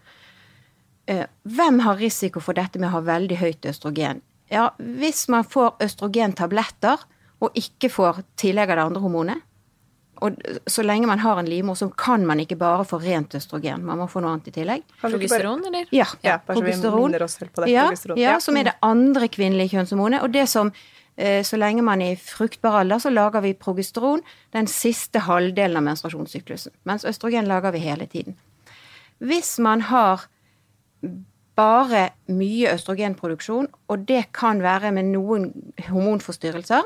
Eh, 1.09 1.27
Hvem 1.43 1.83
har 1.85 2.01
risiko 2.01 2.41
for 2.45 2.57
dette 2.57 2.79
med 2.79 2.91
å 2.91 2.99
ha 2.99 3.05
veldig 3.05 3.41
høyt 3.41 3.69
østrogen? 3.69 4.23
Ja, 4.53 4.71
hvis 4.79 5.27
man 5.29 5.45
får 5.45 5.77
østrogentabletter 5.85 7.05
og 7.45 7.57
ikke 7.59 7.91
får 7.93 8.23
tillegg 8.41 8.71
av 8.71 8.79
det 8.79 8.87
andre 8.87 9.03
hormonet, 9.05 9.45
og 10.21 10.37
så 10.67 10.83
lenge 10.83 11.07
man 11.07 11.19
har 11.23 11.39
en 11.39 11.47
livmor, 11.47 11.75
så 11.79 11.89
kan 11.97 12.25
man 12.27 12.41
ikke 12.41 12.57
bare 12.59 12.85
få 12.85 12.99
rent 13.03 13.35
østrogen. 13.39 13.85
Man 13.87 13.99
må 13.99 14.07
få 14.11 14.21
noe 14.21 14.33
annet 14.35 14.49
i 14.49 14.55
tillegg. 14.57 14.83
Progesteron, 15.01 15.65
eller? 15.67 15.87
Ja, 15.95 16.07
Ja, 16.25 16.39
progesteron. 16.39 17.13
ja, 17.69 17.91
Ja. 18.17 18.39
som 18.41 18.57
er 18.57 18.65
det 18.65 18.75
andre 18.83 19.29
kvinnelige 19.29 19.71
kjønnshormonet. 19.77 20.23
Og 20.23 20.33
det 20.33 20.49
som 20.49 20.73
eh, 21.17 21.43
så 21.43 21.57
lenge 21.59 21.83
man 21.83 22.01
er 22.03 22.13
i 22.13 22.17
fruktbar 22.17 22.81
alder, 22.81 22.99
så 22.99 23.11
lager 23.11 23.41
vi 23.43 23.53
progesteron 23.55 24.21
den 24.53 24.67
siste 24.67 25.19
halvdelen 25.21 25.77
av 25.77 25.83
menstruasjonssyklusen. 25.83 26.73
Mens 26.85 27.05
østrogen 27.05 27.47
lager 27.47 27.73
vi 27.73 27.79
hele 27.79 28.07
tiden. 28.07 28.37
Hvis 29.21 29.59
man 29.59 29.81
har 29.81 30.27
bare 31.57 32.11
mye 32.31 32.71
østrogenproduksjon, 32.75 33.67
og 33.89 34.07
det 34.07 34.33
kan 34.33 34.63
være 34.63 34.93
med 34.95 35.05
noen 35.11 35.49
hormonforstyrrelser, 35.89 36.83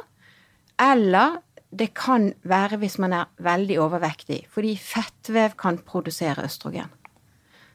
eller 0.80 1.36
det 1.78 1.94
kan 1.96 2.32
være 2.44 2.76
hvis 2.82 2.98
man 3.00 3.12
er 3.16 3.30
veldig 3.40 3.78
overvektig, 3.80 4.42
fordi 4.52 4.74
fettvev 4.76 5.56
kan 5.58 5.78
produsere 5.78 6.44
østrogen. 6.44 6.90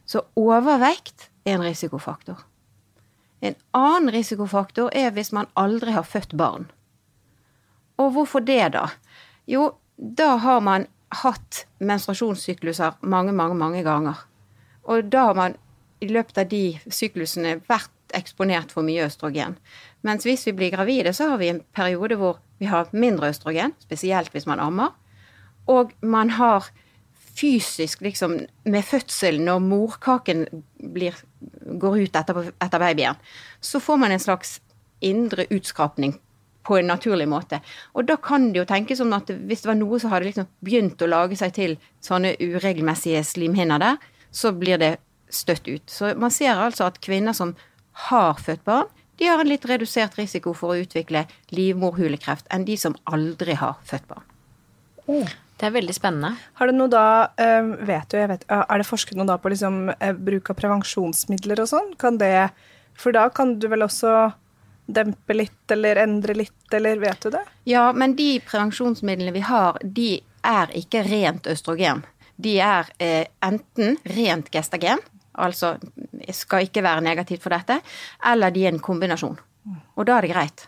Så 0.05 0.21
overvekt 0.35 1.29
er 1.45 1.57
en 1.57 1.65
risikofaktor. 1.65 2.45
En 3.41 3.55
annen 3.73 4.13
risikofaktor 4.13 4.93
er 4.95 5.11
hvis 5.11 5.33
man 5.33 5.49
aldri 5.55 5.91
har 5.91 6.05
født 6.05 6.37
barn. 6.37 6.69
Og 7.97 8.11
hvorfor 8.13 8.39
det, 8.39 8.73
da? 8.73 8.87
Jo, 9.47 9.71
da 9.97 10.35
har 10.37 10.61
man 10.61 10.87
hatt 11.23 11.65
menstruasjonssykluser 11.79 12.99
mange, 13.01 13.33
mange, 13.33 13.55
mange 13.55 13.83
ganger. 13.83 14.25
Og 14.83 15.09
da 15.11 15.29
har 15.29 15.37
man 15.37 15.55
i 16.01 16.09
løpet 16.11 16.37
av 16.37 16.49
de 16.51 16.63
syklusene 16.93 17.57
vært 17.67 17.91
eksponert 18.15 18.71
for 18.73 18.85
mye 18.87 19.05
østrogen. 19.07 19.57
Mens 20.07 20.27
hvis 20.27 20.45
vi 20.47 20.55
blir 20.55 20.73
gravide, 20.73 21.13
så 21.13 21.31
har 21.31 21.41
vi 21.41 21.51
en 21.51 21.63
periode 21.75 22.17
hvor 22.19 22.39
vi 22.59 22.69
har 22.69 22.91
mindre 22.91 23.31
østrogen, 23.33 23.73
spesielt 23.83 24.31
hvis 24.33 24.47
man 24.49 24.61
ammer. 24.63 24.93
Og 25.67 25.91
man 26.01 26.29
har 26.37 26.69
fysisk, 27.37 28.01
liksom, 28.01 28.39
med 28.65 28.85
fødsel, 28.85 29.41
når 29.41 29.59
morkaken 29.61 30.45
blir, 30.93 31.17
går 31.79 31.99
ut 32.03 32.15
etter, 32.15 32.47
etter 32.63 32.81
babyen, 32.81 33.19
så 33.61 33.79
får 33.83 33.99
man 34.01 34.15
en 34.15 34.23
slags 34.23 34.57
indre 35.05 35.45
utskrapning 35.53 36.15
på 36.67 36.77
en 36.77 36.89
naturlig 36.89 37.27
måte. 37.29 37.61
Og 37.95 38.07
da 38.09 38.17
kan 38.19 38.49
det 38.51 38.61
jo 38.61 38.67
tenkes 38.67 38.99
som 38.99 39.13
at 39.15 39.29
hvis 39.29 39.63
det 39.63 39.69
var 39.69 39.77
noe 39.79 39.99
som 40.01 40.11
hadde 40.11 40.27
liksom 40.27 40.49
begynt 40.65 41.01
å 41.01 41.09
lage 41.11 41.37
seg 41.39 41.53
til 41.55 41.77
sånne 42.03 42.33
uregelmessige 42.41 43.21
slimhinner 43.23 43.83
der, 43.83 44.01
så 44.31 44.51
blir 44.51 44.81
det 44.81 44.97
støtt 45.29 45.67
ut. 45.67 45.85
Så 45.91 46.13
man 46.19 46.33
ser 46.33 46.59
altså 46.59 46.87
at 46.89 46.99
kvinner 47.03 47.35
som 47.37 47.53
har 48.07 48.39
født 48.41 48.63
barn, 48.67 48.87
de 49.17 49.25
har 49.25 49.41
en 49.41 49.49
litt 49.49 49.65
redusert 49.65 50.17
risiko 50.19 50.53
for 50.53 50.75
å 50.75 50.83
utvikle 50.83 51.25
livmorhulekreft 51.55 52.49
enn 52.53 52.67
de 52.67 52.77
som 52.77 52.95
aldri 53.09 53.57
har 53.57 53.79
født 53.87 54.05
barn. 54.11 54.25
Det 55.57 55.65
er 55.65 55.73
veldig 55.73 55.95
spennende. 55.95 56.35
Har 56.59 56.69
det 56.69 56.75
noe 56.77 56.91
da, 56.91 57.29
eh, 57.37 57.63
vet 57.87 58.09
du, 58.09 58.17
jeg 58.17 58.29
vet, 58.29 58.43
Er 58.49 58.77
det 58.77 58.85
forsket 58.85 59.17
noe 59.17 59.25
da 59.25 59.37
på 59.37 59.49
liksom, 59.49 59.95
eh, 59.99 60.13
bruk 60.13 60.51
av 60.51 60.55
prevensjonsmidler 60.55 61.59
og 61.61 61.67
sånn? 61.67 61.97
Kan 61.97 62.17
det 62.17 62.51
For 62.93 63.11
da 63.11 63.29
kan 63.29 63.59
du 63.59 63.67
vel 63.67 63.81
også 63.81 64.33
dempe 64.89 65.35
litt 65.35 65.69
eller 65.69 65.97
endre 65.97 66.33
litt, 66.33 66.73
eller 66.73 66.97
vet 66.97 67.19
du 67.21 67.29
det? 67.29 67.43
Ja, 67.65 67.91
men 67.93 68.15
de 68.15 68.39
prevensjonsmidlene 68.39 69.33
vi 69.33 69.39
har, 69.41 69.77
de 69.83 70.23
er 70.43 70.67
ikke 70.67 71.03
rent 71.05 71.43
østrogen. 71.43 72.03
De 72.41 72.59
er 72.59 72.89
eh, 72.99 73.27
enten 73.43 73.97
rent 74.03 74.49
gestagen, 74.49 74.97
altså 75.37 75.75
skal 76.33 76.67
ikke 76.67 76.83
være 76.83 77.05
negativt 77.05 77.43
for 77.43 77.53
dette, 77.53 77.79
eller 78.25 78.53
de 78.53 78.65
er 78.65 78.73
en 78.73 78.83
kombinasjon. 78.83 79.37
Og 79.95 80.07
da 80.07 80.17
er 80.17 80.25
det 80.25 80.33
greit. 80.33 80.67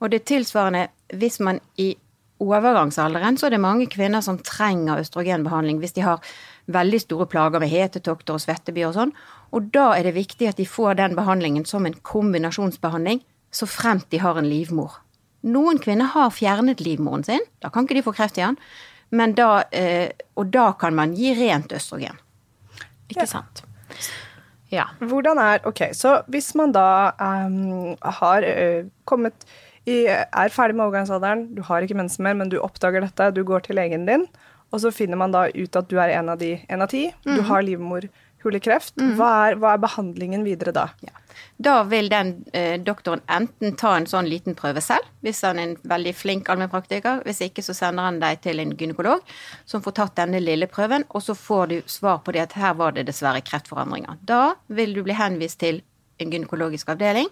Og 0.00 0.12
det 0.12 0.26
tilsvarende 0.28 0.88
hvis 1.18 1.40
man 1.40 1.60
i 1.76 1.94
overgangsalderen, 2.38 3.38
så 3.38 3.48
er 3.48 3.56
det 3.56 3.60
mange 3.60 3.88
kvinner 3.90 4.22
som 4.22 4.38
trenger 4.38 5.00
østrogenbehandling 5.02 5.80
hvis 5.82 5.96
de 5.96 6.04
har 6.06 6.22
veldig 6.70 7.00
store 7.02 7.26
plager 7.26 7.62
med 7.62 7.72
hetetokter 7.72 8.36
og 8.36 8.44
svettebyer 8.44 8.90
og 8.90 8.94
sånn. 8.94 9.14
Og 9.56 9.70
da 9.74 9.90
er 9.96 10.06
det 10.06 10.14
viktig 10.18 10.50
at 10.50 10.60
de 10.60 10.68
får 10.68 11.00
den 11.00 11.16
behandlingen 11.18 11.66
som 11.66 11.86
en 11.88 11.96
kombinasjonsbehandling, 11.96 13.22
så 13.50 13.66
fremt 13.66 14.10
de 14.12 14.20
har 14.22 14.38
en 14.38 14.48
livmor. 14.48 15.00
Noen 15.48 15.78
kvinner 15.82 16.10
har 16.12 16.34
fjernet 16.34 16.82
livmoren 16.84 17.24
sin, 17.24 17.42
da 17.62 17.70
kan 17.72 17.86
ikke 17.86 17.98
de 17.98 18.04
få 18.06 18.14
kreft 18.14 18.38
igjen, 18.38 18.58
men 19.10 19.32
da, 19.38 19.62
eh, 19.72 20.10
og 20.36 20.50
da 20.52 20.72
kan 20.78 20.94
man 20.94 21.14
gi 21.16 21.32
rent 21.38 21.72
østrogen. 21.72 22.18
Ikke 23.08 23.26
sant? 23.26 23.62
Ja. 24.72 24.90
Hvordan 25.00 25.40
er 25.40 25.64
Ok, 25.68 25.80
så 25.96 26.20
hvis 26.28 26.52
man 26.58 26.74
da 26.76 27.12
um, 27.16 27.96
har 28.20 28.44
uh, 28.44 28.84
kommet 29.08 29.48
i, 29.88 30.04
Er 30.04 30.52
ferdig 30.52 30.76
med 30.76 30.84
overgangsalderen, 30.84 31.46
du 31.56 31.62
har 31.64 31.80
ikke 31.80 31.96
mensen 31.96 32.26
mer, 32.26 32.36
men 32.36 32.50
du 32.52 32.58
oppdager 32.60 33.00
dette, 33.00 33.30
du 33.32 33.40
går 33.48 33.64
til 33.64 33.78
legen 33.80 34.04
din, 34.04 34.26
og 34.68 34.82
så 34.82 34.92
finner 34.92 35.16
man 35.16 35.32
da 35.32 35.46
ut 35.48 35.76
at 35.80 35.88
du 35.88 35.96
er 35.96 36.12
en 36.12 36.28
av 36.28 36.42
de 36.42 36.58
en 36.68 36.84
av 36.84 36.90
ti. 36.92 37.06
Du 37.24 37.40
har 37.48 37.64
livmor 37.64 38.04
livmorhulekreft, 38.38 38.94
hva, 39.16 39.50
er, 39.50 39.56
hva 39.58 39.74
er 39.74 39.82
behandlingen 39.82 40.44
videre 40.44 40.72
da? 40.72 40.88
Ja. 41.00 41.12
Da 41.58 41.82
vil 41.84 42.08
den 42.08 42.44
eh, 42.52 42.80
doktoren 42.80 43.20
enten 43.26 43.76
ta 43.76 43.96
en 43.96 44.06
sånn 44.06 44.28
liten 44.28 44.54
prøve 44.54 44.80
selv, 44.80 45.04
hvis 45.22 45.42
han 45.42 45.58
er 45.58 45.68
en 45.68 45.76
veldig 45.82 46.14
flink 46.14 46.48
allmennpraktiker. 46.48 47.22
Hvis 47.24 47.40
ikke 47.42 47.62
så 47.62 47.74
sender 47.74 48.04
han 48.04 48.20
deg 48.20 48.40
til 48.42 48.60
en 48.60 48.74
gynekolog 48.76 49.22
som 49.66 49.82
får 49.82 49.96
tatt 49.98 50.16
denne 50.16 50.40
lille 50.40 50.66
prøven, 50.66 51.04
og 51.10 51.22
så 51.22 51.34
får 51.34 51.66
du 51.68 51.78
svar 51.86 52.22
på 52.22 52.32
det 52.32 52.46
at 52.46 52.58
her 52.58 52.74
var 52.78 52.94
det 52.94 53.08
dessverre 53.08 53.42
kreftforandringer. 53.42 54.18
Da 54.22 54.54
vil 54.68 54.94
du 54.94 55.02
bli 55.02 55.16
henvist 55.18 55.60
til 55.60 55.82
en 56.18 56.30
gynekologisk 56.30 56.88
avdeling 56.90 57.28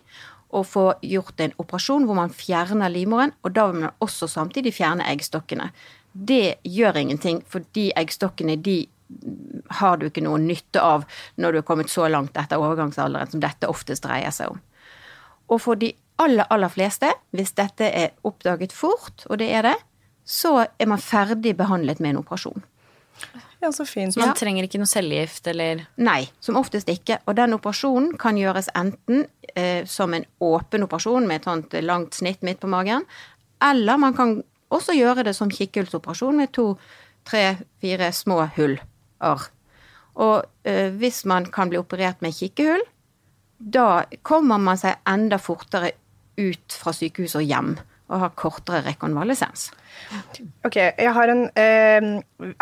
og 0.55 0.67
få 0.71 0.85
gjort 1.03 1.41
en 1.43 1.55
operasjon 1.59 2.07
hvor 2.07 2.19
man 2.19 2.31
fjerner 2.31 2.91
livmoren, 2.91 3.35
og 3.43 3.55
da 3.55 3.67
vil 3.71 3.87
man 3.87 3.97
også 4.03 4.29
samtidig 4.31 4.75
fjerne 4.77 5.07
eggstokkene. 5.11 5.73
Det 6.17 6.63
gjør 6.65 6.97
ingenting, 7.03 7.43
for 7.47 7.67
de 7.75 7.91
eggstokkene 7.99 8.55
de 8.63 8.85
har 9.81 9.99
du 9.99 10.09
ikke 10.09 10.25
noe 10.25 10.39
nytte 10.43 10.83
av 10.83 11.05
når 11.41 11.53
du 11.53 11.59
er 11.61 11.67
kommet 11.69 11.93
så 11.93 12.09
langt 12.11 12.37
etter 12.39 12.61
overgangsalderen 12.61 13.31
som 13.31 13.43
dette 13.43 13.71
oftest 13.71 14.07
dreier 14.07 14.35
seg 14.35 14.55
om. 14.55 14.63
Og 15.53 15.63
for 15.63 15.79
de 15.79 15.93
aller, 16.23 16.47
aller 16.51 16.73
fleste, 16.73 17.11
hvis 17.37 17.55
dette 17.59 17.87
er 17.87 18.15
oppdaget 18.27 18.75
fort, 18.75 19.27
og 19.31 19.39
det 19.43 19.51
er 19.55 19.69
det, 19.69 19.77
så 20.27 20.59
er 20.67 20.89
man 20.91 21.03
ferdig 21.03 21.55
behandlet 21.59 22.01
med 22.03 22.15
en 22.15 22.25
operasjon. 22.25 22.65
Ja, 23.63 23.71
så 23.73 23.87
fint. 23.89 24.15
Så 24.15 24.21
man 24.21 24.35
trenger 24.37 24.67
ikke 24.67 24.81
noe 24.83 24.91
cellegift 24.91 25.47
eller 25.49 25.87
Nei, 25.97 26.27
som 26.45 26.59
oftest 26.61 26.91
ikke. 26.93 27.23
Og 27.25 27.39
den 27.39 27.57
operasjonen 27.57 28.11
kan 28.21 28.37
gjøres 28.37 28.69
enten 28.77 29.25
eh, 29.55 29.87
som 29.89 30.13
en 30.15 30.27
åpen 30.45 30.85
operasjon 30.85 31.29
med 31.29 31.41
et 31.41 31.49
sånt 31.49 31.79
langt 31.87 32.19
snitt 32.19 32.45
midt 32.45 32.61
på 32.61 32.71
magen, 32.71 33.07
eller 33.65 34.03
man 34.03 34.19
kan 34.19 34.37
også 34.75 34.97
gjøre 34.99 35.25
det 35.25 35.37
som 35.39 35.51
kikkhullsoperasjon 35.53 36.37
med 36.37 36.53
to, 36.53 36.73
tre, 37.25 37.55
fire 37.81 38.11
små 38.13 38.43
hull 38.59 38.77
arr. 39.25 39.49
Og 40.17 40.45
eh, 40.65 40.93
hvis 40.97 41.25
man 41.29 41.49
kan 41.53 41.71
bli 41.71 41.81
operert 41.81 42.23
med 42.25 42.37
kikkehull, 42.37 42.85
da 43.59 44.05
kommer 44.27 44.61
man 44.61 44.79
seg 44.81 44.99
enda 45.09 45.39
fortere 45.41 45.95
ut 46.37 46.77
fra 46.77 46.93
sykehuset 46.93 47.41
og 47.41 47.49
hjem 47.49 47.77
og 48.07 48.23
har 48.23 48.35
kortere 48.39 48.85
rekonvalesens. 48.87 49.71
Ok, 50.67 50.77
jeg 50.77 51.13
har 51.17 51.31
en 51.33 51.47
eh, 51.59 52.07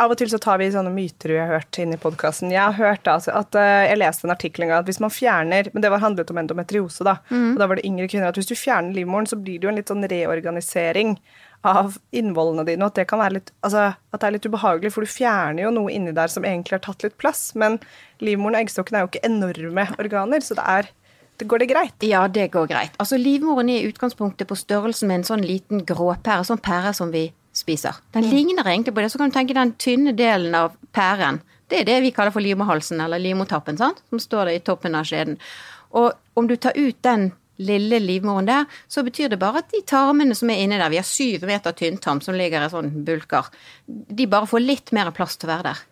Av 0.00 0.12
og 0.12 0.16
til 0.20 0.30
så 0.30 0.38
tar 0.40 0.60
vi 0.60 0.70
sånne 0.72 0.92
myter 0.94 1.32
vi 1.34 1.40
har 1.40 1.50
hørt 1.50 1.78
inn 1.82 1.92
i 1.92 1.98
podkasten. 2.00 2.52
Jeg 2.54 2.62
har 2.62 2.76
hørt 2.78 3.10
altså, 3.10 3.34
at 3.36 3.58
eh, 3.58 3.88
jeg 3.90 4.00
leste 4.00 4.28
en 4.28 4.34
artikkel 4.34 4.64
en 4.64 4.72
gang 4.72 4.84
at 4.84 4.88
hvis 4.88 5.02
man 5.02 5.12
fjerner 5.12 5.68
Men 5.74 5.84
det 5.84 5.90
var 5.92 6.04
handlet 6.04 6.30
om 6.30 6.40
endometriose, 6.40 7.04
da. 7.04 7.18
Og 7.54 7.58
da 7.60 7.68
var 7.68 7.80
det 7.80 7.88
yngre 7.88 8.08
kvinner. 8.08 8.30
At 8.30 8.38
hvis 8.38 8.48
du 8.48 8.56
fjerner 8.56 8.94
livmoren, 8.96 9.28
så 9.28 9.36
blir 9.40 9.58
det 9.58 9.68
jo 9.68 9.72
en 9.72 9.80
litt 9.80 9.90
sånn 9.92 10.06
reorganisering 10.08 11.18
av 11.64 11.96
innvollene 12.12 12.66
dine, 12.68 12.84
og 12.84 12.92
at 12.92 12.98
det 13.00 13.06
kan 13.08 13.22
være 13.22 13.38
litt 13.38 13.50
altså, 13.64 13.86
at 13.96 14.20
det 14.20 14.26
er 14.28 14.34
litt 14.36 14.48
ubehagelig, 14.48 14.90
for 14.92 15.04
du 15.04 15.08
fjerner 15.08 15.64
jo 15.64 15.70
noe 15.72 15.92
inni 15.94 16.12
der 16.12 16.28
som 16.28 16.44
egentlig 16.44 16.76
har 16.76 16.84
tatt 16.84 17.06
litt 17.06 17.16
plass. 17.20 17.46
Men 17.58 17.78
livmoren 18.20 18.58
og 18.58 18.64
eggstokken 18.64 18.98
er 18.98 19.04
jo 19.04 19.10
ikke 19.12 19.24
enorme 19.28 19.86
organer, 19.96 20.44
så 20.44 20.58
det 20.58 20.66
er 20.76 20.90
Går 21.38 21.58
det 21.58 21.66
greit? 21.66 22.06
Ja, 22.06 22.26
det 22.28 22.50
går 22.54 22.68
greit. 22.70 22.98
Altså, 23.02 23.18
livmoren 23.18 23.70
er 23.72 23.82
i 23.82 23.88
utgangspunktet 23.90 24.46
på 24.46 24.58
størrelsen 24.58 25.10
med 25.10 25.22
en 25.22 25.28
sånn 25.30 25.46
liten 25.46 25.82
gråpære, 25.86 26.44
sånn 26.46 26.62
pære 26.62 26.94
som 26.94 27.10
vi 27.14 27.26
spiser. 27.54 27.98
Den 28.14 28.28
ligner 28.30 28.66
egentlig 28.66 28.94
på 28.94 29.02
det. 29.02 29.10
Så 29.10 29.18
kan 29.18 29.30
du 29.30 29.36
tenke 29.36 29.56
den 29.56 29.74
tynne 29.78 30.14
delen 30.16 30.54
av 30.58 30.76
pæren. 30.94 31.40
Det 31.70 31.80
er 31.80 31.88
det 31.88 32.00
vi 32.04 32.12
kaller 32.14 32.34
for 32.34 32.44
livmorhalsen, 32.44 33.00
eller 33.02 33.22
livmortappen, 33.22 33.78
sant? 33.80 34.02
som 34.10 34.20
står 34.22 34.50
der 34.50 34.58
i 34.58 34.62
toppen 34.62 34.94
av 34.94 35.08
skjeden. 35.08 35.38
Og 35.94 36.12
om 36.38 36.46
du 36.50 36.56
tar 36.56 36.76
ut 36.76 36.98
den 37.02 37.32
lille 37.62 38.00
livmoren 38.02 38.48
der, 38.48 38.66
så 38.90 39.04
betyr 39.06 39.30
det 39.30 39.38
bare 39.42 39.62
at 39.62 39.70
de 39.70 39.80
tarmene 39.86 40.34
som 40.34 40.50
er 40.50 40.62
inni 40.62 40.78
der, 40.78 40.90
vi 40.90 40.98
har 40.98 41.06
syv 41.06 41.46
meter 41.46 41.74
tynntarm 41.76 42.20
som 42.24 42.34
ligger 42.34 42.66
i 42.66 42.70
sånn 42.72 42.90
bulker, 43.06 43.50
de 43.86 44.26
bare 44.30 44.50
får 44.50 44.64
litt 44.64 44.94
mer 44.96 45.12
plass 45.14 45.38
til 45.38 45.48
å 45.48 45.54
være 45.54 45.70
der. 45.70 45.82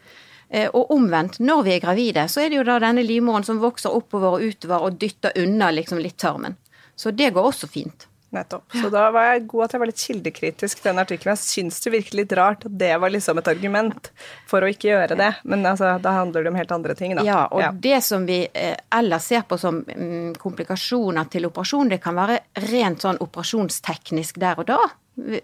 Eh, 0.52 0.68
Og 0.76 0.90
omvendt, 0.92 1.40
når 1.40 1.62
vi 1.64 1.74
er 1.74 1.80
gravide, 1.80 2.28
så 2.28 2.44
er 2.44 2.50
det 2.52 2.58
jo 2.60 2.68
da 2.68 2.78
denne 2.82 3.02
livmoren 3.06 3.44
som 3.46 3.60
vokser 3.62 3.94
oppover 3.96 4.36
og 4.36 4.42
utover 4.52 4.84
og 4.84 4.98
dytter 5.00 5.32
unna 5.40 5.70
liksom 5.72 5.98
litt 5.98 6.18
tarmen. 6.20 6.58
Så 6.94 7.10
det 7.16 7.30
går 7.32 7.46
også 7.48 7.68
fint. 7.72 8.06
Nettopp. 8.32 8.64
Så 8.72 8.88
da 8.88 9.10
var 9.12 9.26
jeg 9.26 9.42
god 9.48 9.64
at 9.64 9.72
jeg 9.74 9.80
var 9.82 9.88
litt 9.90 10.00
kildekritisk 10.00 10.78
til 10.80 10.88
den 10.88 11.00
artikkelen. 11.02 11.36
Jeg 11.36 11.44
syns 11.44 11.80
det 11.84 11.90
virker 11.92 12.16
litt 12.16 12.30
rart 12.38 12.62
at 12.64 12.78
det 12.80 12.88
var 13.00 13.12
liksom 13.12 13.40
et 13.42 13.48
argument 13.52 14.08
for 14.48 14.64
å 14.64 14.70
ikke 14.72 14.88
gjøre 14.88 15.18
det. 15.20 15.28
Men 15.44 15.66
altså, 15.68 15.90
da 16.00 16.14
handler 16.16 16.46
det 16.46 16.52
om 16.52 16.56
helt 16.56 16.72
andre 16.72 16.96
ting, 16.96 17.12
da. 17.18 17.24
Ja, 17.28 17.42
og 17.52 17.76
det 17.84 17.98
som 18.06 18.24
vi 18.28 18.38
eh, 18.48 18.78
ellers 18.96 19.28
ser 19.28 19.44
på 19.48 19.58
som 19.60 19.82
mm, 19.84 20.32
komplikasjoner 20.40 21.28
til 21.32 21.48
operasjon, 21.50 21.92
det 21.92 22.00
kan 22.04 22.16
være 22.16 22.38
rent 22.70 23.04
sånn 23.04 23.20
operasjonsteknisk 23.20 24.40
der 24.40 24.64
og 24.64 24.70
da. 24.72 24.80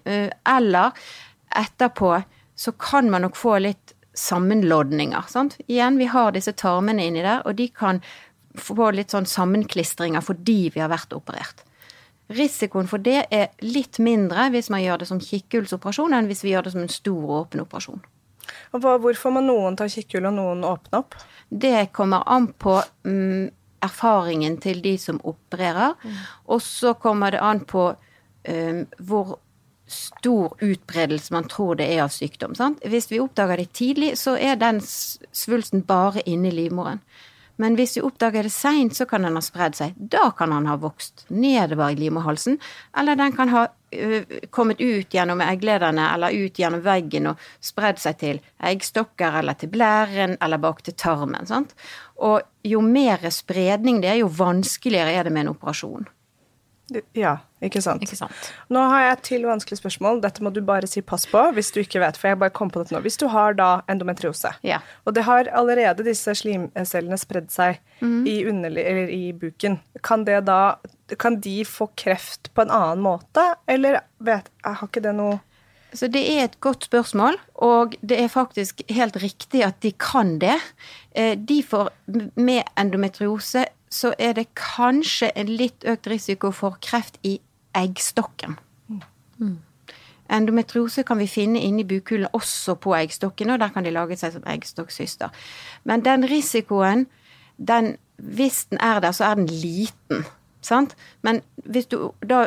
Eh, 0.08 0.32
Eller 0.56 0.96
etterpå 1.60 2.14
så 2.56 2.72
kan 2.72 3.10
man 3.12 3.28
nok 3.28 3.36
få 3.36 3.58
litt 3.62 3.92
sammenlodninger. 4.18 5.28
Sant? 5.30 5.56
Igjen, 5.66 5.98
vi 6.00 6.08
har 6.10 6.34
disse 6.34 6.54
tarmene 6.58 7.06
inni 7.06 7.22
der, 7.22 7.44
og 7.46 7.58
de 7.58 7.68
kan 7.70 8.02
få 8.58 8.90
litt 8.94 9.14
sånn 9.14 9.28
sammenklistringer 9.28 10.24
fordi 10.24 10.60
vi 10.74 10.82
har 10.82 10.90
vært 10.90 11.14
operert. 11.16 11.62
Risikoen 12.34 12.88
for 12.90 13.00
det 13.00 13.22
er 13.32 13.52
litt 13.64 14.00
mindre 14.04 14.50
hvis 14.52 14.68
man 14.72 14.82
gjør 14.82 15.02
det 15.02 15.08
som 15.08 15.20
kikkhullsoperasjon, 15.22 16.16
enn 16.16 16.28
hvis 16.28 16.44
vi 16.44 16.52
gjør 16.52 16.66
det 16.66 16.74
som 16.74 16.84
en 16.84 16.92
stor 16.92 17.36
åpen 17.40 17.62
operasjon. 17.64 18.02
Og 18.76 18.84
hvorfor 19.04 19.32
må 19.32 19.42
noen 19.44 19.76
ta 19.78 19.88
kikkhull 19.88 20.28
og 20.28 20.36
noen 20.36 20.64
åpne 20.66 21.00
opp? 21.00 21.16
Det 21.48 21.88
kommer 21.96 22.26
an 22.28 22.50
på 22.60 22.76
mm, 23.06 23.48
erfaringen 23.84 24.58
til 24.60 24.82
de 24.84 24.96
som 25.00 25.20
opererer, 25.24 25.96
og 26.48 26.62
så 26.64 26.94
kommer 27.00 27.32
det 27.32 27.44
an 27.44 27.62
på 27.68 27.90
um, 27.92 28.82
hvor 28.98 29.38
stor 29.88 30.54
utbredelse 30.60 31.34
man 31.34 31.48
tror 31.48 31.78
det 31.80 31.88
er 31.94 32.04
av 32.04 32.12
sykdom. 32.14 32.54
Sant? 32.58 32.82
Hvis 32.84 33.10
vi 33.12 33.20
oppdager 33.22 33.60
det 33.60 33.72
tidlig, 33.76 34.14
så 34.20 34.36
er 34.36 34.60
den 34.60 34.80
svulsten 34.84 35.84
bare 35.88 36.24
inni 36.26 36.52
livmoren. 36.54 37.02
Men 37.58 37.74
hvis 37.74 37.96
vi 37.96 38.04
oppdager 38.06 38.46
det 38.46 38.54
seint, 38.54 38.94
så 38.94 39.02
kan 39.10 39.24
den 39.26 39.34
ha 39.34 39.42
spredd 39.42 39.74
seg. 39.74 39.96
Da 39.98 40.28
kan 40.38 40.52
den 40.54 40.68
ha 40.70 40.76
vokst 40.78 41.24
nedover 41.34 41.90
i 41.90 41.98
livmorhalsen, 41.98 42.60
eller 42.94 43.18
den 43.18 43.34
kan 43.34 43.50
ha 43.50 43.64
ø, 43.66 44.20
kommet 44.54 44.78
ut 44.78 45.14
gjennom 45.14 45.42
egglederne 45.42 46.04
eller 46.14 46.36
ut 46.38 46.60
gjennom 46.60 46.84
veggen 46.84 47.32
og 47.32 47.48
spredd 47.58 47.98
seg 47.98 48.20
til 48.20 48.38
eggstokker 48.70 49.40
eller 49.40 49.58
til 49.58 49.72
blæren 49.74 50.36
eller 50.38 50.62
bak 50.62 50.84
til 50.86 50.94
tarmen. 50.94 51.50
Sant? 51.50 51.74
Og 52.22 52.46
jo 52.62 52.84
mer 52.84 53.26
spredning 53.34 53.98
det 54.04 54.12
er, 54.12 54.20
jo 54.22 54.30
vanskeligere 54.38 55.18
er 55.18 55.26
det 55.26 55.34
med 55.34 55.48
en 55.48 55.56
operasjon. 55.56 56.06
Ja, 57.12 57.34
ikke 57.60 57.82
sant. 57.84 58.00
Ikke 58.02 58.16
sant. 58.16 58.32
Nå 58.72 58.80
har 58.88 59.02
jeg 59.02 59.12
et 59.16 59.22
til 59.28 59.42
vanskelig 59.44 59.76
spørsmål. 59.80 60.22
Dette 60.24 60.40
må 60.44 60.52
du 60.54 60.62
bare 60.64 60.88
si 60.88 61.02
pass 61.04 61.26
på 61.28 61.42
hvis 61.56 61.68
du 61.74 61.80
ikke 61.82 62.00
vet, 62.00 62.16
for 62.16 62.30
jeg 62.30 62.38
bare 62.40 62.54
kom 62.56 62.70
på 62.72 62.80
dette 62.80 62.94
nå. 62.96 63.02
Hvis 63.04 63.18
du 63.20 63.26
har 63.28 63.52
da 63.58 63.82
endometriose, 63.92 64.54
Ja. 64.64 64.78
og 65.04 65.14
det 65.14 65.24
har 65.28 65.50
allerede 65.52 66.04
disse 66.06 66.32
slimcellene 66.34 67.18
spredd 67.20 67.50
seg 67.52 67.80
i, 68.00 68.38
underli 68.48 68.80
eller 68.88 69.08
i 69.12 69.32
buken, 69.36 69.80
kan, 70.02 70.24
det 70.24 70.44
da, 70.46 70.76
kan 71.18 71.36
de 71.44 71.58
få 71.68 71.90
kreft 71.96 72.48
på 72.54 72.62
en 72.64 72.70
annen 72.72 73.04
måte, 73.04 73.44
eller 73.68 74.00
vet, 74.20 74.48
har 74.64 74.86
ikke 74.88 75.02
det 75.04 75.14
noe 75.14 75.40
Så 75.92 76.08
det 76.12 76.20
er 76.20 76.44
et 76.44 76.60
godt 76.60 76.84
spørsmål, 76.84 77.38
og 77.64 77.94
det 78.04 78.18
er 78.20 78.28
faktisk 78.28 78.82
helt 78.92 79.16
riktig 79.16 79.62
at 79.64 79.80
de 79.80 79.92
kan 79.92 80.38
det. 80.38 80.56
Eh, 81.16 81.34
De 81.34 81.62
får 81.62 81.88
med 82.36 82.62
endometriose 82.76 83.64
så 83.90 84.12
er 84.18 84.32
det 84.32 84.48
kanskje 84.58 85.30
en 85.36 85.48
litt 85.48 85.84
økt 85.84 86.06
risiko 86.10 86.50
for 86.52 86.78
kreft 86.82 87.18
i 87.22 87.38
eggstokken. 87.76 88.58
Endometriose 90.28 91.02
kan 91.08 91.18
vi 91.18 91.26
finne 91.26 91.60
inni 91.64 91.86
bukhulen 91.88 92.28
også 92.36 92.74
på 92.74 92.92
eggstokkene, 92.98 93.54
og 93.54 93.62
der 93.62 93.72
kan 93.72 93.84
de 93.84 93.92
lage 93.94 94.16
seg 94.20 94.34
som 94.34 94.44
eggstokksyster. 94.46 95.32
Men 95.84 96.04
den 96.04 96.26
risikoen, 96.28 97.06
den, 97.56 97.96
hvis 98.16 98.64
den 98.70 98.78
er 98.80 99.00
der, 99.00 99.12
så 99.12 99.24
er 99.30 99.40
den 99.40 99.46
liten. 99.46 100.26
Sant? 100.60 100.96
Men 101.22 101.40
hvis 101.64 101.86
du 101.86 102.10
da 102.28 102.46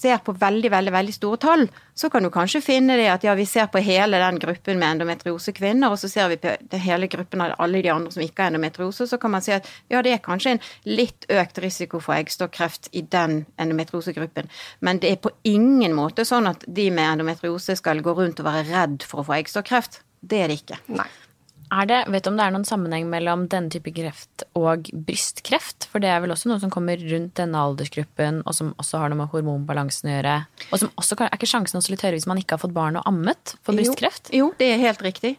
ser 0.00 0.20
på 0.24 0.34
veldig, 0.40 0.70
veldig 0.72 0.92
veldig 0.94 1.14
store 1.14 1.40
tall, 1.40 1.64
så 1.94 2.10
kan 2.10 2.24
du 2.24 2.30
kanskje 2.32 2.62
finne 2.64 2.96
det 2.98 3.08
at 3.12 3.24
ja, 3.26 3.34
vi 3.36 3.46
ser 3.48 3.68
på 3.72 3.82
hele 3.84 4.20
den 4.22 4.40
gruppen 4.40 4.80
med 4.80 4.96
endometriosekvinner, 4.96 5.92
og 5.92 6.00
så 6.00 6.10
ser 6.10 6.30
vi 6.32 6.40
på 6.40 6.80
hele 6.84 7.10
gruppen 7.12 7.44
av 7.44 7.56
alle 7.60 7.82
de 7.84 7.92
andre 7.92 8.14
som 8.14 8.24
ikke 8.24 8.44
har 8.44 8.52
endometriose, 8.52 9.08
så 9.10 9.20
kan 9.20 9.34
man 9.34 9.44
si 9.44 9.54
at 9.56 9.68
ja, 9.92 10.02
det 10.04 10.14
er 10.16 10.24
kanskje 10.24 10.56
en 10.56 10.62
litt 10.88 11.28
økt 11.30 11.60
risiko 11.64 12.02
for 12.02 12.16
eggstokkreft 12.16 12.90
i 12.96 13.04
den 13.04 13.44
endometriosegruppen, 13.60 14.50
men 14.80 15.02
det 15.02 15.14
er 15.14 15.24
på 15.24 15.34
ingen 15.48 15.96
måte 15.96 16.26
sånn 16.28 16.48
at 16.50 16.64
de 16.66 16.90
med 16.94 17.16
endometriose 17.16 17.76
skal 17.78 18.04
gå 18.04 18.16
rundt 18.16 18.40
og 18.40 18.48
være 18.48 18.68
redd 18.70 19.02
for 19.06 19.22
å 19.22 19.28
få 19.28 19.40
eggstokkreft. 19.40 20.02
Det 20.20 20.44
er 20.44 20.52
det 20.52 20.60
ikke. 20.60 20.80
Nei. 20.92 21.08
Er 21.70 21.86
det, 21.86 21.98
vet 22.10 22.24
du 22.26 22.30
om 22.32 22.38
det 22.38 22.44
er 22.48 22.54
noen 22.54 22.66
sammenheng 22.66 23.04
mellom 23.10 23.44
denne 23.50 23.70
type 23.70 23.92
kreft 23.94 24.42
og 24.58 24.88
brystkreft? 25.06 25.86
For 25.92 26.02
det 26.02 26.08
er 26.10 26.18
vel 26.24 26.32
også 26.34 26.50
noe 26.50 26.58
som 26.62 26.72
kommer 26.74 26.98
rundt 26.98 27.36
denne 27.38 27.60
aldersgruppen, 27.62 28.40
og 28.42 28.56
som 28.56 28.72
også 28.82 28.98
har 29.04 29.12
noe 29.12 29.20
med 29.20 29.30
hormonbalansen 29.30 30.10
å 30.10 30.16
gjøre. 30.16 30.34
Og 30.72 30.82
som 30.82 30.90
også 30.98 31.18
er 31.22 31.30
ikke 31.36 31.46
sjansen 31.50 31.78
også 31.78 31.94
litt 31.94 32.02
høyere 32.02 32.18
hvis 32.18 32.26
man 32.30 32.40
ikke 32.42 32.56
har 32.58 32.64
fått 32.64 32.74
barn 32.74 32.98
og 32.98 33.06
ammet 33.06 33.54
for 33.62 33.78
brystkreft? 33.78 34.32
Jo, 34.34 34.48
jo 34.50 34.54
det 34.58 34.72
er 34.74 34.82
helt 34.82 35.04
riktig. 35.06 35.36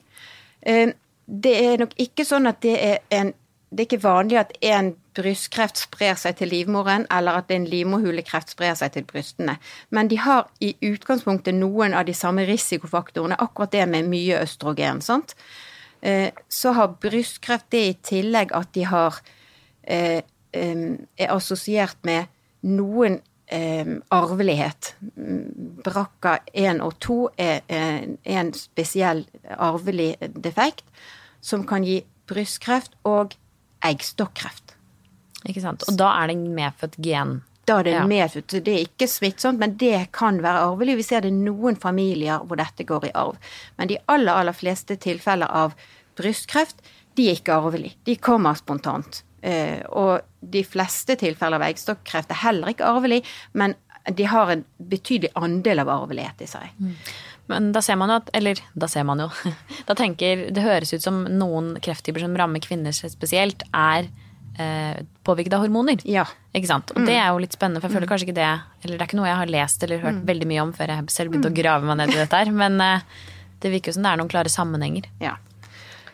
Eh, 0.62 0.94
Det 1.32 1.54
er 1.64 1.78
nok 1.78 1.94
ikke 2.02 2.26
sånn 2.28 2.48
at 2.50 2.62
det 2.62 2.76
er 2.80 2.98
en 3.12 3.34
Det 3.72 3.86
er 3.86 3.88
ikke 3.88 4.04
vanlig 4.04 4.36
at 4.36 4.50
en 4.68 4.90
brystkreft 5.16 5.78
sprer 5.80 6.18
seg 6.20 6.36
til 6.36 6.50
livmoren, 6.52 7.06
eller 7.10 7.38
at 7.40 7.52
en 7.56 7.64
livmorhulekreft 7.66 8.50
sprer 8.52 8.74
seg 8.76 8.92
til 8.92 9.06
brystene. 9.08 9.54
Men 9.90 10.10
de 10.12 10.18
har 10.20 10.50
i 10.60 10.74
utgangspunktet 10.82 11.56
noen 11.56 11.94
av 11.96 12.04
de 12.06 12.12
samme 12.12 12.44
risikofaktorene, 12.50 13.38
akkurat 13.40 13.72
det 13.72 13.86
med 13.88 14.10
mye 14.12 14.42
østrogen. 14.44 15.00
sant? 15.02 15.36
Eh, 16.02 16.30
så 16.50 16.74
har 16.78 16.98
brystkreft 17.02 17.72
det 17.72 17.82
i 17.88 17.98
tillegg 18.12 18.54
at 18.58 18.72
de 18.76 18.86
har 18.90 19.20
eh, 19.84 20.22
er 20.52 21.32
assosiert 21.32 21.98
med 22.04 22.28
noen 22.68 23.22
arvelighet. 24.12 24.94
Brakka 25.84 26.38
1 26.56 26.80
og 26.86 26.94
2 27.04 27.16
er 27.36 27.58
eh, 27.68 28.06
en 28.36 28.52
spesiell 28.56 29.26
arvelig 29.58 30.14
defekt 30.40 30.86
som 31.44 31.66
kan 31.68 31.84
gi 31.84 31.98
brystkreft 32.32 32.96
og 33.04 33.36
eggstokkreft. 33.84 34.76
Ikke 35.50 35.64
sant? 35.64 35.84
Og 35.90 35.98
da 36.00 36.14
er 36.22 36.30
det 36.30 36.38
en 36.38 36.56
medfødt 36.56 37.00
gen. 37.04 37.42
Da 37.68 37.80
er 37.80 37.84
det 37.84 37.94
Ja. 37.94 38.06
medfødt. 38.08 38.64
Det 38.64 38.68
er 38.74 38.86
ikke 38.88 39.08
smittsomt, 39.08 39.60
men 39.60 39.76
det 39.78 40.12
kan 40.12 40.40
være 40.42 40.64
arvelig. 40.66 40.96
Vi 40.98 41.04
ser 41.04 41.22
det 41.22 41.32
noen 41.34 41.76
familier 41.76 42.40
hvor 42.46 42.58
dette 42.58 42.84
går 42.84 43.06
i 43.06 43.12
arv. 43.14 43.38
Men 43.78 43.88
de 43.88 43.98
aller, 44.10 44.34
aller 44.34 44.54
fleste 44.54 44.98
tilfeller 44.98 45.48
av 45.50 45.76
brystkreft, 46.18 46.82
de 47.16 47.30
er 47.30 47.36
ikke 47.36 47.54
arvelig. 47.54 47.94
De 48.06 48.16
kommer 48.16 48.56
spontant. 48.56 49.24
Eh, 49.44 49.82
og 49.90 50.22
de 50.42 50.64
fleste 50.64 51.16
tilfeller 51.18 51.58
av 51.62 51.62
eggstokkreft 51.70 52.30
er 52.32 52.42
heller 52.44 52.68
ikke 52.74 52.86
arvelig, 52.86 53.24
men 53.54 53.76
de 54.12 54.24
har 54.26 54.50
en 54.50 54.66
betydelig 54.80 55.30
andel 55.36 55.80
av 55.84 55.88
arvelighet 55.90 56.42
i 56.42 56.46
seg. 56.50 56.70
Men 57.48 57.72
da 57.76 57.82
ser 57.82 57.96
man 57.98 58.10
jo 58.10 58.16
at 58.16 58.30
Eller 58.34 58.56
da 58.78 58.88
ser 58.88 59.04
man 59.04 59.20
jo. 59.20 59.30
Da 59.88 59.94
tenker 59.94 60.48
Det 60.54 60.62
høres 60.64 60.94
ut 60.94 61.02
som 61.04 61.24
noen 61.26 61.76
krefttyper 61.82 62.20
som 62.22 62.36
rammer 62.38 62.60
kvinner 62.64 62.92
spesielt, 62.94 63.62
er 63.74 64.08
eh, 64.62 65.02
påvirket 65.28 65.58
av 65.58 65.66
hormoner. 65.66 66.02
Ja. 66.08 66.26
Ikke 66.56 66.70
sant? 66.70 66.94
Og 66.96 67.06
det 67.08 67.18
er 67.18 67.30
jo 67.32 67.42
litt 67.42 67.56
spennende, 67.58 67.82
for 67.82 67.90
jeg 67.90 67.98
føler 67.98 68.12
kanskje 68.12 68.28
ikke 68.28 68.40
det 68.40 68.48
Eller 68.50 68.98
det 68.98 69.04
er 69.04 69.08
ikke 69.08 69.20
noe 69.20 69.30
jeg 69.30 69.40
har 69.40 69.54
lest 69.54 69.86
eller 69.86 70.02
hørt 70.04 70.26
veldig 70.28 70.48
mye 70.50 70.66
om 70.66 70.74
før 70.76 70.92
jeg 70.94 71.14
selv 71.14 71.32
begynte 71.32 71.52
å 71.52 71.60
grave 71.62 71.88
meg 71.88 72.02
ned 72.02 72.16
i 72.16 72.20
dette 72.22 72.42
her. 72.42 72.52
Men 72.64 72.82
eh, 72.86 73.06
det 73.62 73.74
virker 73.74 73.92
jo 73.92 74.00
som 74.00 74.08
det 74.08 74.12
er 74.14 74.22
noen 74.22 74.32
klare 74.32 74.52
sammenhenger. 74.52 75.08
Ja. 75.22 75.38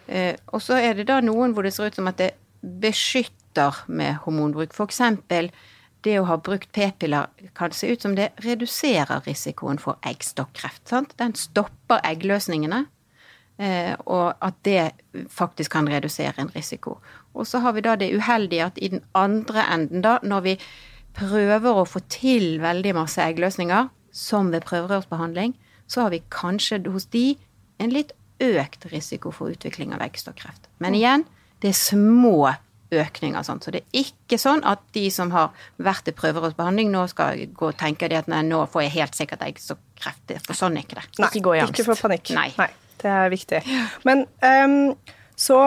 Eh, 0.08 0.36
og 0.56 0.64
så 0.64 0.80
er 0.80 1.00
det 1.00 1.08
da 1.10 1.20
noen 1.24 1.56
hvor 1.56 1.68
det 1.68 1.74
ser 1.76 1.92
ut 1.92 1.98
som 1.98 2.08
at 2.12 2.20
det 2.22 2.34
beskytter 2.62 3.84
med 3.88 4.22
hormonbruk. 4.26 4.76
For 4.76 4.88
eksempel 4.88 5.52
det 6.06 6.18
å 6.22 6.28
ha 6.30 6.38
brukt 6.40 6.72
p-piller 6.76 7.32
kan 7.58 7.74
se 7.76 7.90
ut 7.92 8.04
som 8.04 8.16
det 8.16 8.30
reduserer 8.46 9.24
risikoen 9.26 9.80
for 9.82 10.00
eggstokkreft. 10.08 10.86
Sant? 10.90 11.16
Den 11.20 11.36
stopper 11.36 12.04
eggløsningene, 12.08 12.86
eh, 13.58 13.94
og 14.06 14.36
at 14.40 14.60
det 14.68 14.92
faktisk 15.34 15.74
kan 15.76 15.90
redusere 15.90 16.36
en 16.38 16.54
risiko. 16.56 16.98
Og 17.38 17.48
så 17.48 17.62
har 17.64 17.76
vi 17.78 17.86
da 17.86 17.96
det 18.00 18.12
uheldige 18.18 18.68
at 18.72 18.80
i 18.82 18.92
den 18.94 19.04
andre 19.18 19.66
enden, 19.74 20.04
da, 20.06 20.18
når 20.24 20.46
vi 20.46 20.58
prøver 21.18 21.82
å 21.82 21.88
få 21.88 22.02
til 22.14 22.58
veldig 22.62 22.94
masse 22.98 23.22
eggløsninger, 23.24 23.90
som 24.18 24.52
ved 24.54 24.66
prøverørsbehandling, 24.66 25.54
så 25.88 26.06
har 26.06 26.14
vi 26.14 26.24
kanskje 26.34 26.82
hos 26.92 27.06
de 27.14 27.38
en 27.82 27.94
litt 27.94 28.14
økt 28.44 28.88
risiko 28.92 29.32
for 29.34 29.54
utvikling 29.54 29.94
av 29.94 30.02
eggstokkreft. 30.06 30.70
Men 30.82 30.98
igjen, 30.98 31.26
det 31.62 31.72
er 31.72 31.78
små 31.78 32.54
økninger. 32.94 33.44
sånn. 33.44 33.62
Så 33.62 33.72
det 33.74 33.82
er 33.84 34.04
ikke 34.06 34.40
sånn 34.40 34.64
at 34.68 34.84
de 34.96 35.08
som 35.12 35.32
har 35.34 35.52
vært 35.78 36.08
i 36.08 36.16
prøverørsbehandling, 36.16 36.92
nå 36.94 37.06
skal 37.12 37.42
gå 37.54 37.72
og 37.72 37.80
tenke 37.80 38.10
at 38.10 38.30
nei, 38.32 38.44
nå 38.48 38.64
får 38.72 38.88
jeg 38.88 38.96
helt 38.98 39.18
sikkert 39.18 39.44
eggstokkreft. 39.48 40.38
For 40.46 40.58
sånn 40.58 40.78
er 40.78 40.86
ikke 40.88 41.02
det. 41.02 41.08
Nei, 41.20 41.32
Ikke 41.32 41.44
gå 41.50 41.56
i 41.56 41.64
angst. 41.64 41.76
Ikke 41.76 41.90
få 41.92 41.98
panikk. 42.08 42.32
Nei. 42.38 42.70
Det 42.98 43.12
er 43.14 43.30
viktig. 43.30 43.60
Men 44.08 44.26
um, 44.42 44.96
så 45.38 45.60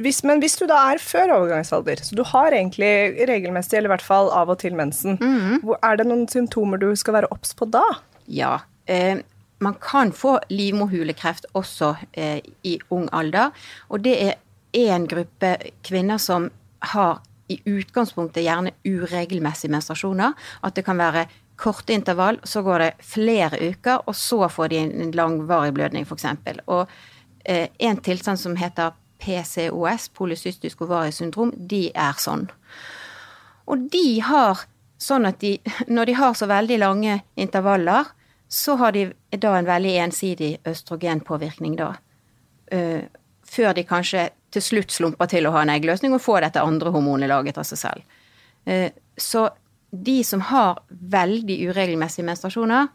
hvis, 0.00 0.22
men 0.24 0.40
hvis 0.40 0.56
du 0.56 0.64
da 0.70 0.78
er 0.92 1.00
før 1.02 1.34
overgangsalder, 1.36 2.00
så 2.00 2.16
du 2.16 2.22
har 2.24 2.54
egentlig 2.56 3.26
regelmessig, 3.28 3.76
eller 3.76 3.90
i 3.90 3.94
hvert 3.96 4.06
fall 4.06 4.30
av 4.32 4.52
og 4.52 4.60
til 4.62 4.76
mensen, 4.78 5.18
mm. 5.20 5.68
er 5.82 5.98
det 6.00 6.06
noen 6.08 6.24
symptomer 6.32 6.80
du 6.80 6.88
skal 6.96 7.18
være 7.18 7.28
obs 7.34 7.52
på 7.58 7.68
da? 7.68 7.84
Ja. 8.24 8.54
Eh, 8.86 9.20
man 9.62 9.76
kan 9.82 10.14
få 10.16 10.38
livmorhulekreft 10.50 11.50
også 11.58 11.92
eh, 12.12 12.40
i 12.66 12.78
ung 12.90 13.06
alder. 13.12 13.52
Og 13.92 14.02
det 14.06 14.16
er 14.24 14.40
én 14.72 15.04
gruppe 15.06 15.54
kvinner 15.84 16.18
som 16.18 16.48
har 16.92 17.20
i 17.52 17.60
utgangspunktet 17.68 18.46
gjerne 18.46 18.72
uregelmessige 18.88 19.70
menstruasjoner. 19.74 20.32
At 20.64 20.74
det 20.78 20.86
kan 20.88 20.98
være 20.98 21.26
korte 21.60 21.92
intervall, 21.94 22.40
så 22.48 22.64
går 22.64 22.78
det 22.82 22.90
flere 23.06 23.60
uker, 23.60 24.02
og 24.08 24.16
så 24.16 24.48
får 24.50 24.72
de 24.72 24.80
en 24.82 25.14
langvarig 25.14 25.74
blødning, 25.76 26.08
f.eks. 26.08 26.26
Og 26.66 26.88
eh, 27.44 27.68
en 27.78 28.00
tilstand 28.02 28.40
som 28.40 28.56
heter 28.56 28.96
PCOS, 29.22 30.08
polycystisk 30.16 30.82
ovariesyndrom, 30.82 31.54
de 31.56 31.86
er 31.94 32.18
sånn. 32.18 32.48
Og 33.70 33.86
de 33.92 34.20
har 34.26 34.66
sånn 35.02 35.26
at 35.28 35.40
de, 35.42 35.56
når 35.90 36.10
de 36.10 36.18
har 36.18 36.34
så 36.38 36.48
veldig 36.50 36.78
lange 36.82 37.18
intervaller, 37.40 38.10
så 38.52 38.76
har 38.80 38.92
de 38.94 39.08
da 39.40 39.54
en 39.56 39.68
veldig 39.68 39.94
ensidig 40.04 40.52
østrogenpåvirkning 40.68 41.76
da. 41.80 41.94
Uh, 42.72 43.02
før 43.52 43.74
de 43.76 43.84
kanskje 43.84 44.28
til 44.52 44.64
slutt 44.64 44.92
slumper 44.92 45.28
til 45.28 45.48
å 45.48 45.52
ha 45.54 45.64
en 45.64 45.72
eggløsning 45.72 46.14
og 46.14 46.22
får 46.24 46.46
dette 46.46 46.64
andre 46.64 46.92
hormonet 46.92 47.30
laget 47.32 47.58
av 47.60 47.66
seg 47.68 47.80
selv. 47.80 48.18
Uh, 48.68 48.90
så 49.16 49.48
de 49.92 50.20
som 50.24 50.44
har 50.52 50.82
veldig 50.88 51.58
uregelmessige 51.68 52.28
menstruasjoner, 52.28 52.88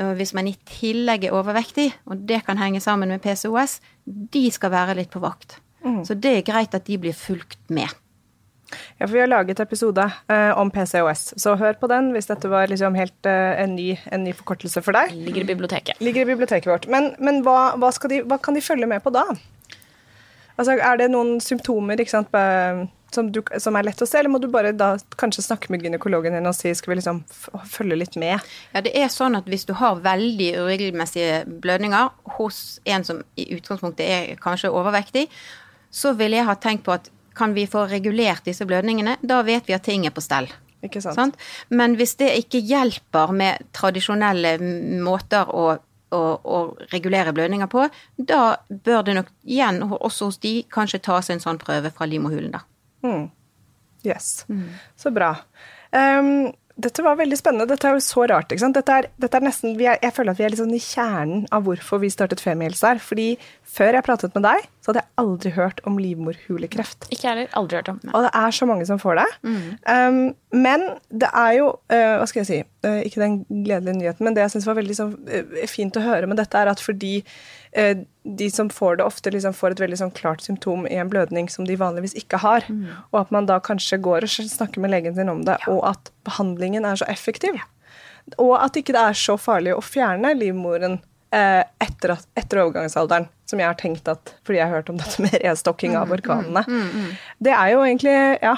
uh, 0.00 0.14
hvis 0.18 0.34
man 0.38 0.50
i 0.50 0.56
tillegg 0.78 1.28
er 1.28 1.36
overvektig, 1.36 1.90
og 2.06 2.24
det 2.30 2.44
kan 2.46 2.62
henge 2.62 2.82
sammen 2.82 3.10
med 3.12 3.22
PCOS, 3.24 3.80
de 4.32 4.44
skal 4.54 4.70
være 4.74 4.94
litt 4.98 5.10
på 5.14 5.20
vakt. 5.24 5.58
Så 6.04 6.14
det 6.18 6.30
er 6.36 6.42
greit 6.44 6.74
at 6.76 6.84
de 6.88 6.96
blir 7.00 7.14
fulgt 7.16 7.58
med. 7.72 7.88
Ja, 8.98 9.06
for 9.06 9.14
Vi 9.14 9.20
har 9.22 9.28
laget 9.30 9.60
episode 9.62 10.04
eh, 10.28 10.50
om 10.58 10.68
PCOS, 10.70 11.22
så 11.40 11.54
hør 11.56 11.78
på 11.80 11.88
den 11.88 12.10
hvis 12.12 12.26
dette 12.28 12.50
var 12.52 12.66
liksom 12.68 12.96
helt 12.98 13.24
eh, 13.30 13.62
en, 13.62 13.72
ny, 13.78 13.94
en 14.12 14.24
ny 14.26 14.34
forkortelse 14.36 14.82
for 14.84 14.92
deg. 14.92 15.14
Ligger 15.16 15.46
i 15.46 15.48
biblioteket. 15.48 16.00
Ligger 16.04 16.26
i 16.26 16.28
biblioteket 16.34 16.68
vårt. 16.68 16.88
Men, 16.92 17.14
men 17.24 17.40
hva, 17.46 17.72
hva, 17.80 17.88
skal 17.96 18.12
de, 18.12 18.18
hva 18.28 18.36
kan 18.42 18.58
de 18.58 18.60
følge 18.64 18.90
med 18.90 19.00
på 19.06 19.14
da? 19.14 19.24
Altså, 20.58 20.74
Er 20.76 20.98
det 21.00 21.08
noen 21.14 21.38
symptomer 21.40 21.96
ikke 22.02 22.12
sant, 22.12 22.28
på- 22.34 22.88
som, 23.14 23.30
du, 23.32 23.40
som 23.62 23.76
er 23.78 23.86
lett 23.88 24.02
å 24.02 24.06
se, 24.08 24.18
eller 24.20 24.32
må 24.32 24.40
du 24.42 24.48
bare 24.52 24.74
da 24.76 24.90
kanskje 25.20 25.44
snakke 25.46 25.72
med 25.72 25.84
gynekologen 25.84 26.36
din 26.36 26.48
og 26.50 26.56
si 26.56 26.72
skal 26.76 26.92
vi 26.92 26.98
liksom 27.00 27.22
følge 27.72 27.98
litt 28.02 28.18
med? 28.20 28.44
Ja, 28.74 28.82
det 28.84 28.92
er 28.98 29.08
sånn 29.12 29.38
at 29.38 29.48
hvis 29.48 29.66
du 29.68 29.74
har 29.78 30.02
veldig 30.04 30.50
uregelmessige 30.60 31.42
blødninger 31.64 32.12
hos 32.38 32.78
en 32.88 33.06
som 33.08 33.22
i 33.40 33.48
utgangspunktet 33.56 34.04
er 34.04 34.42
kanskje 34.42 34.72
overvektig, 34.74 35.28
så 35.90 36.12
ville 36.18 36.36
jeg 36.36 36.48
ha 36.48 36.56
tenkt 36.60 36.84
på 36.86 36.96
at 36.98 37.08
kan 37.38 37.54
vi 37.54 37.68
få 37.70 37.86
regulert 37.88 38.44
disse 38.48 38.66
blødningene? 38.66 39.18
Da 39.22 39.42
vet 39.46 39.68
vi 39.68 39.76
at 39.76 39.86
ting 39.86 40.06
er 40.06 40.14
på 40.14 40.24
stell. 40.24 40.50
Ikke 40.84 41.02
sant? 41.02 41.18
Sant? 41.18 41.36
Men 41.74 41.96
hvis 41.98 42.16
det 42.20 42.32
ikke 42.42 42.60
hjelper 42.62 43.32
med 43.34 43.68
tradisjonelle 43.74 44.56
måter 45.04 45.50
å, 45.50 45.66
å, 46.14 46.22
å 46.38 46.58
regulere 46.92 47.34
blødninger 47.34 47.70
på, 47.70 47.86
da 48.18 48.42
bør 48.68 49.06
det 49.06 49.16
nok 49.18 49.32
igjen, 49.46 49.82
også 49.88 50.30
hos 50.30 50.40
de, 50.42 50.60
kanskje 50.74 51.02
tas 51.08 51.30
en 51.34 51.42
sånn 51.42 51.60
prøve 51.62 51.94
fra 51.94 52.10
livmorhulen, 52.10 52.52
da. 52.54 52.64
Mm. 53.06 53.28
Yes. 54.06 54.46
Så 54.96 55.10
bra. 55.14 55.34
Um, 55.92 56.50
dette 56.78 57.02
var 57.02 57.18
veldig 57.18 57.38
spennende. 57.38 57.66
Dette 57.66 57.88
er 57.90 57.96
jo 57.96 58.04
så 58.04 58.24
rart. 58.30 58.52
ikke 58.52 58.62
sant? 58.62 58.76
Dette 58.78 58.98
er, 59.00 59.08
dette 59.18 59.38
er 59.40 59.46
nesten, 59.48 59.74
vi 59.78 59.88
er, 59.90 59.98
jeg 60.02 60.14
føler 60.14 60.34
at 60.34 60.38
vi 60.38 60.46
er 60.46 60.56
sånn 60.60 60.76
i 60.76 60.82
kjernen 60.82 61.46
av 61.54 61.64
hvorfor 61.66 62.02
vi 62.04 62.10
startet 62.14 62.42
Femihelse 62.44 62.86
her. 62.86 63.00
Fordi 63.02 63.32
før 63.66 63.98
jeg 63.98 64.06
pratet 64.06 64.36
med 64.38 64.46
deg, 64.46 64.68
så 64.88 64.94
hadde 64.94 65.02
jeg 65.04 65.20
aldri 65.20 65.50
hørt 65.52 65.80
om 65.84 65.98
livmorhulekreft. 66.00 67.10
Ikke 67.12 67.28
heller. 67.28 67.50
Aldri 67.58 67.76
hørt 67.76 67.90
om. 67.92 67.98
Og 68.16 68.22
det 68.24 68.30
er 68.40 68.54
så 68.56 68.64
mange 68.64 68.86
som 68.88 68.96
får 69.02 69.18
det. 69.18 69.26
Um, 69.84 70.30
men 70.56 70.86
det 71.12 71.28
er 71.36 71.58
jo 71.58 71.66
uh, 71.92 72.14
Hva 72.16 72.28
skal 72.30 72.40
jeg 72.40 72.48
si? 72.48 72.60
Uh, 72.86 73.02
ikke 73.04 73.20
den 73.20 73.36
gledelige 73.50 73.98
nyheten, 73.98 74.24
men 74.24 74.32
det 74.32 74.46
jeg 74.46 74.54
syns 74.54 74.68
var 74.70 74.78
veldig 74.80 74.96
så, 74.96 75.10
uh, 75.12 75.60
fint 75.68 76.00
å 76.00 76.06
høre 76.06 76.30
med 76.30 76.40
dette, 76.40 76.56
er 76.56 76.72
at 76.72 76.80
fordi 76.80 77.18
de 78.38 78.46
som 78.48 78.70
får 78.72 78.96
det, 78.96 79.04
ofte 79.04 79.28
liksom 79.28 79.52
får 79.52 79.74
et 79.74 79.80
veldig 79.82 79.98
sånn 80.00 80.12
klart 80.16 80.40
symptom 80.40 80.86
i 80.88 80.96
en 80.96 81.10
blødning 81.12 81.50
som 81.52 81.66
de 81.68 81.76
vanligvis 81.76 82.16
ikke 82.16 82.40
har, 82.40 82.64
og 83.12 83.18
at 83.20 83.34
man 83.34 83.44
da 83.46 83.58
kanskje 83.60 84.00
går 84.00 84.24
og 84.24 84.32
snakker 84.32 84.80
med 84.80 84.94
legen 84.94 85.18
sin 85.18 85.28
om 85.28 85.42
det, 85.44 85.58
og 85.68 85.82
at 85.90 86.08
behandlingen 86.24 86.88
er 86.88 86.96
så 86.96 87.06
effektiv. 87.12 87.60
Og 88.36 88.56
at 88.60 88.76
ikke 88.76 88.96
det 88.96 89.02
er 89.04 89.20
så 89.20 89.36
farlig 89.40 89.76
å 89.76 89.84
fjerne 89.84 90.34
livmoren 90.36 90.98
eh, 90.98 91.07
etter, 91.30 92.14
at, 92.14 92.24
etter 92.40 92.62
overgangsalderen, 92.62 93.26
som 93.44 93.60
jeg 93.60 93.68
har 93.68 93.76
tenkt 93.76 94.08
at 94.08 94.30
Fordi 94.48 94.60
jeg 94.60 94.64
har 94.70 94.78
hørt 94.78 94.88
om 94.88 94.96
dette 94.96 95.20
med 95.24 95.34
restokking 95.42 95.96
av 95.98 96.12
organene. 96.14 96.62
Det 97.44 97.52
er 97.52 97.74
jo 97.74 97.82
egentlig 97.84 98.14
ja, 98.40 98.54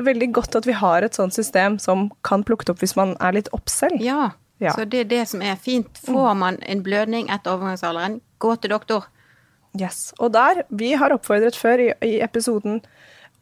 veldig 0.00 0.30
godt 0.38 0.56
at 0.56 0.68
vi 0.68 0.76
har 0.78 1.04
et 1.04 1.18
sånt 1.18 1.36
system 1.36 1.76
som 1.82 2.08
kan 2.24 2.44
plukke 2.48 2.64
det 2.64 2.76
opp 2.76 2.84
hvis 2.84 2.96
man 2.96 3.16
er 3.20 3.36
litt 3.36 3.50
opp 3.56 3.68
selv. 3.72 4.00
Ja. 4.00 4.30
Ja. 4.58 4.72
Så 4.74 4.88
det 4.90 5.04
er 5.04 5.10
det 5.10 5.22
som 5.30 5.42
er 5.44 5.58
fint. 5.62 6.00
Får 6.02 6.32
man 6.38 6.58
en 6.66 6.82
blødning 6.82 7.28
etter 7.30 7.54
overgangsalderen, 7.54 8.18
gå 8.42 8.56
til 8.58 8.74
doktor. 8.74 9.06
Yes. 9.78 10.12
Og 10.18 10.32
der, 10.34 10.64
vi 10.68 10.94
har 10.98 11.14
oppfordret 11.14 11.56
før 11.58 11.84
i, 11.84 11.92
i 12.02 12.18
episoden 12.24 12.80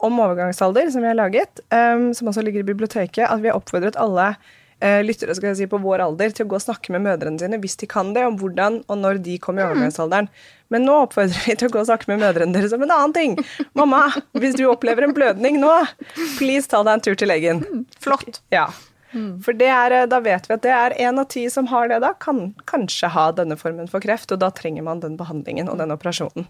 om 0.03 0.19
overgangsalder 0.21 0.91
som 0.93 1.01
vi 1.01 1.09
har 1.09 1.17
laget, 1.17 1.61
um, 1.73 2.11
som 2.13 2.29
også 2.29 2.43
ligger 2.45 2.61
i 2.61 2.69
biblioteket, 2.69 3.25
at 3.25 3.41
vi 3.41 3.49
har 3.49 3.57
oppfordret 3.57 3.97
alle 3.97 4.35
lyttere 4.77 5.33
skal 5.33 5.51
jeg 5.51 5.57
si, 5.57 5.67
på 5.71 5.79
vår 5.81 6.03
alder 6.05 6.33
til 6.35 6.45
å 6.45 6.51
gå 6.51 6.57
og 6.59 6.61
snakke 6.61 6.93
med 6.93 7.01
mødrene 7.05 7.41
sine 7.41 7.57
hvis 7.61 7.77
de 7.81 7.87
kan 7.89 8.11
det, 8.13 8.25
om 8.27 8.35
hvordan 8.37 8.83
og 8.85 8.99
når 9.01 9.21
de 9.25 9.37
kom 9.41 9.57
i 9.57 9.63
overgangsalderen. 9.65 10.29
Men 10.73 10.85
nå 10.85 10.99
oppfordrer 11.05 11.47
vi 11.47 11.55
til 11.57 11.69
å 11.69 11.73
gå 11.73 11.81
og 11.81 11.87
snakke 11.89 12.11
med 12.11 12.21
mødrene 12.21 12.53
deres 12.53 12.75
om 12.75 12.83
en 12.85 12.93
annen 12.93 13.15
ting. 13.15 13.37
Mamma, 13.79 14.03
hvis 14.37 14.57
du 14.59 14.67
opplever 14.69 15.07
en 15.07 15.15
blødning 15.17 15.57
nå, 15.63 15.71
please 16.37 16.69
ta 16.69 16.83
deg 16.83 16.99
en 16.99 17.05
tur 17.07 17.17
til 17.17 17.31
legen. 17.31 17.63
Flott. 18.03 18.41
Ja. 18.53 18.67
For 19.43 19.55
det 19.55 19.69
er, 19.71 19.91
eh, 19.91 20.07
da 20.09 20.19
vet 20.19 20.47
vi 20.49 20.55
at 20.57 20.63
det 20.65 20.73
er 20.73 20.95
én 21.07 21.19
av 21.19 21.29
ti 21.31 21.45
som 21.49 21.69
har 21.71 21.87
det 21.87 22.01
da, 22.03 22.13
kan 22.19 22.53
kanskje 22.69 23.09
ha 23.13 23.29
denne 23.31 23.57
formen 23.59 23.87
for 23.89 24.03
kreft, 24.03 24.31
og 24.35 24.41
da 24.43 24.51
trenger 24.51 24.83
man 24.83 25.01
den 25.03 25.17
behandlingen 25.19 25.71
og 25.71 25.79
den 25.81 25.95
operasjonen. 25.95 26.47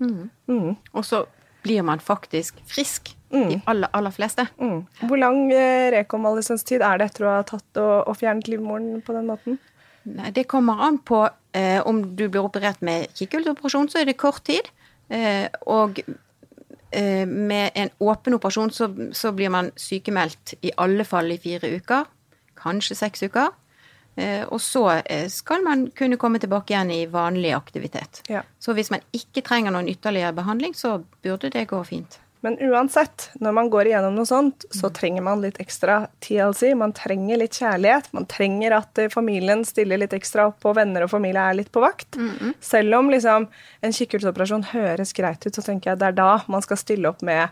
Mm. 0.50 0.76
Og 0.94 1.06
så 1.06 1.26
blir 1.68 1.86
man 1.86 2.02
faktisk 2.04 2.58
frisk. 2.68 3.14
De 3.28 3.58
aller, 3.68 3.90
aller 3.92 4.14
fleste. 4.16 4.46
Mm. 4.56 4.86
Hvor 5.10 5.20
lang 5.20 5.50
eh, 5.52 5.90
rekonvalesenstid 5.98 6.80
er 6.80 7.02
det 7.02 7.10
etter 7.10 7.26
å 7.28 7.34
ha 7.34 7.42
tatt 7.48 7.80
og, 7.82 8.08
og 8.08 8.16
fjernet 8.16 8.48
livmoren 8.48 9.02
på 9.04 9.16
den 9.18 9.28
måten? 9.28 9.58
Nei, 10.08 10.32
det 10.32 10.48
kommer 10.48 10.80
an 10.88 11.02
på 11.04 11.26
eh, 11.58 11.82
om 11.84 12.00
du 12.16 12.28
blir 12.30 12.46
operert 12.46 12.80
med 12.86 13.12
kikkhullsoperasjon, 13.18 13.90
så 13.92 14.02
er 14.02 14.08
det 14.08 14.20
kort 14.22 14.46
tid. 14.48 14.70
Eh, 15.12 15.48
og 15.68 16.00
eh, 16.92 17.28
med 17.28 17.76
en 17.76 17.92
åpen 18.00 18.38
operasjon 18.38 18.72
så, 18.76 18.90
så, 19.16 19.34
blir 19.36 19.52
man 19.52 19.74
sykemeldt 19.80 20.56
i 20.62 20.72
alle 20.80 21.04
fall 21.08 21.32
i 21.36 21.40
fire 21.42 21.74
uker. 21.76 22.08
Kanskje 22.58 23.00
seks 23.04 23.28
uker. 23.28 23.52
Eh, 24.18 24.44
og 24.50 24.62
så 24.62 24.86
eh, 25.06 25.28
skal 25.30 25.62
man 25.64 25.88
kunne 25.96 26.18
komme 26.18 26.40
tilbake 26.42 26.74
igjen 26.74 26.92
i 26.92 27.04
vanlig 27.06 27.54
aktivitet. 27.54 28.24
Ja. 28.28 28.42
Så 28.60 28.74
hvis 28.74 28.90
man 28.90 29.06
ikke 29.14 29.46
trenger 29.46 29.76
noen 29.76 29.90
ytterligere 29.92 30.34
behandling, 30.34 30.74
så 30.74 30.98
burde 31.22 31.54
det 31.54 31.68
gå 31.70 31.84
fint. 31.86 32.18
Men 32.46 32.58
uansett, 32.62 33.30
når 33.42 33.54
man 33.54 33.70
går 33.70 33.90
igjennom 33.90 34.14
noe 34.16 34.28
sånt, 34.30 34.66
så 34.74 34.90
trenger 34.94 35.24
man 35.26 35.42
litt 35.42 35.58
ekstra 35.62 36.04
TLC. 36.24 36.70
Man 36.78 36.94
trenger 36.98 37.42
litt 37.42 37.58
kjærlighet. 37.58 38.12
Man 38.14 38.28
trenger 38.30 38.78
at 38.78 39.02
eh, 39.02 39.10
familien 39.14 39.66
stiller 39.66 40.02
litt 40.02 40.14
ekstra 40.18 40.48
opp, 40.52 40.66
og 40.66 40.78
venner 40.78 41.06
og 41.06 41.12
familie 41.14 41.44
er 41.44 41.58
litt 41.58 41.72
på 41.74 41.84
vakt. 41.84 42.16
Mm 42.16 42.30
-hmm. 42.40 42.54
Selv 42.62 42.96
om 42.96 43.10
liksom, 43.10 43.48
en 43.82 43.94
kikkhullsoperasjon 43.94 44.64
høres 44.74 45.14
greit 45.14 45.46
ut, 45.46 45.56
så 45.56 45.62
tenker 45.62 45.92
jeg 45.92 46.00
det 46.00 46.08
er 46.08 46.22
da 46.24 46.42
man 46.48 46.62
skal 46.62 46.78
stille 46.78 47.10
opp 47.10 47.22
med 47.22 47.50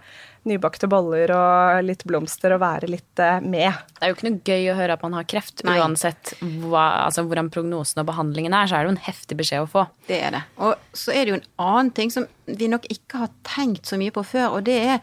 nybakte 0.50 0.90
boller 0.92 1.32
og 1.36 1.84
litt 1.86 2.04
blomster 2.08 2.56
og 2.56 2.62
være 2.64 2.90
litt 2.92 3.22
uh, 3.22 3.38
med. 3.44 3.76
Det 3.96 4.04
er 4.06 4.12
jo 4.12 4.18
ikke 4.18 4.28
noe 4.30 4.52
gøy 4.52 4.70
å 4.72 4.78
høre 4.80 4.98
at 4.98 5.06
man 5.06 5.18
har 5.18 5.28
kreft, 5.30 5.64
Nei. 5.68 5.78
uansett 5.82 6.36
hva, 6.42 6.86
altså, 7.06 7.26
hvordan 7.28 7.52
prognosen 7.54 8.04
og 8.04 8.10
behandlingen 8.10 8.56
er. 8.58 8.70
Så 8.70 8.78
er 8.78 8.86
det 8.86 8.92
jo 8.92 8.96
en 8.96 9.06
heftig 9.08 9.40
beskjed 9.42 9.66
å 9.66 9.72
få. 9.72 9.88
Det 10.10 10.20
er 10.28 10.38
det. 10.38 10.44
Og 10.62 10.98
så 10.98 11.16
er 11.16 11.24
det 11.24 11.34
jo 11.34 11.40
en 11.40 11.50
annen 11.66 11.94
ting 11.98 12.14
som 12.14 12.28
vi 12.46 12.70
nok 12.72 12.88
ikke 12.94 13.26
har 13.26 13.34
tenkt 13.48 13.90
så 13.90 14.00
mye 14.02 14.14
på 14.16 14.26
før, 14.36 14.60
og 14.60 14.68
det 14.70 14.80
er 14.84 15.00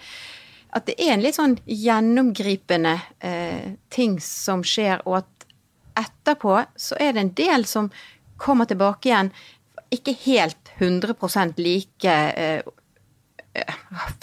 at 0.72 0.86
det 0.88 0.96
er 1.04 1.12
en 1.12 1.20
litt 1.20 1.36
sånn 1.36 1.58
gjennomgripende 1.68 2.94
eh, 3.20 3.74
ting 3.92 4.16
som 4.24 4.62
skjer, 4.64 5.02
og 5.04 5.20
at 5.20 5.48
etterpå 6.00 6.54
så 6.80 6.96
er 6.96 7.12
det 7.12 7.26
en 7.26 7.34
del 7.36 7.66
som 7.68 7.90
kommer 8.40 8.64
tilbake 8.70 9.10
igjen 9.10 9.28
ikke 9.92 10.14
helt 10.24 10.72
100 10.78 11.52
like 11.58 12.08
eh, 12.08 12.56
eh, 12.56 12.62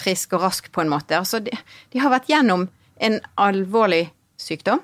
frisk 0.01 0.33
og 0.37 0.45
rask, 0.47 0.71
på 0.71 0.83
en 0.83 0.91
måte. 0.91 1.17
Altså, 1.17 1.41
de, 1.43 1.53
de, 1.93 2.01
har 2.01 2.13
vært 2.13 2.29
gjennom 2.31 2.67
en 2.99 3.19
alvorlig 3.39 4.07
sykdom, 4.39 4.81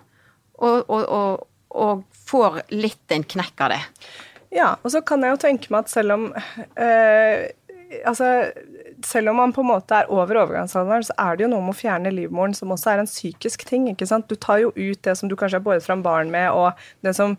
og, 0.61 0.85
og, 0.87 1.03
og, 1.03 1.47
og 1.75 2.05
får 2.29 2.61
litt 2.73 3.11
en 3.11 3.25
knekk 3.35 3.65
av 3.65 3.75
det. 3.75 3.81
Ja, 4.55 4.69
og 4.81 4.91
så 4.93 5.01
kan 5.03 5.23
jeg 5.25 5.35
jo 5.35 5.41
tenke 5.41 5.73
meg 5.73 5.83
at 5.83 5.91
selv 5.91 6.15
om 6.15 6.29
øh, 6.31 7.39
altså, 8.07 8.29
selv 9.03 9.29
om 9.29 9.41
man 9.41 9.53
på 9.53 9.65
en 9.65 9.71
måte 9.73 9.97
er 9.97 10.11
over 10.13 10.39
overgangsalderen, 10.45 11.03
så 11.03 11.15
er 11.19 11.35
det 11.35 11.45
jo 11.45 11.51
noe 11.51 11.65
med 11.65 11.75
å 11.75 11.79
fjerne 11.79 12.13
livmoren 12.13 12.55
som 12.55 12.71
også 12.71 12.93
er 12.93 13.03
en 13.03 13.09
psykisk 13.09 13.65
ting. 13.67 13.89
ikke 13.91 14.07
sant? 14.09 14.29
Du 14.29 14.39
tar 14.39 14.63
jo 14.63 14.71
ut 14.75 15.01
det 15.03 15.17
som 15.19 15.29
du 15.29 15.35
kanskje 15.35 15.59
har 15.59 15.65
båret 15.65 15.85
fram 15.85 16.05
barn 16.05 16.31
med, 16.33 16.51
og 16.51 16.71
det 17.05 17.15
som 17.17 17.35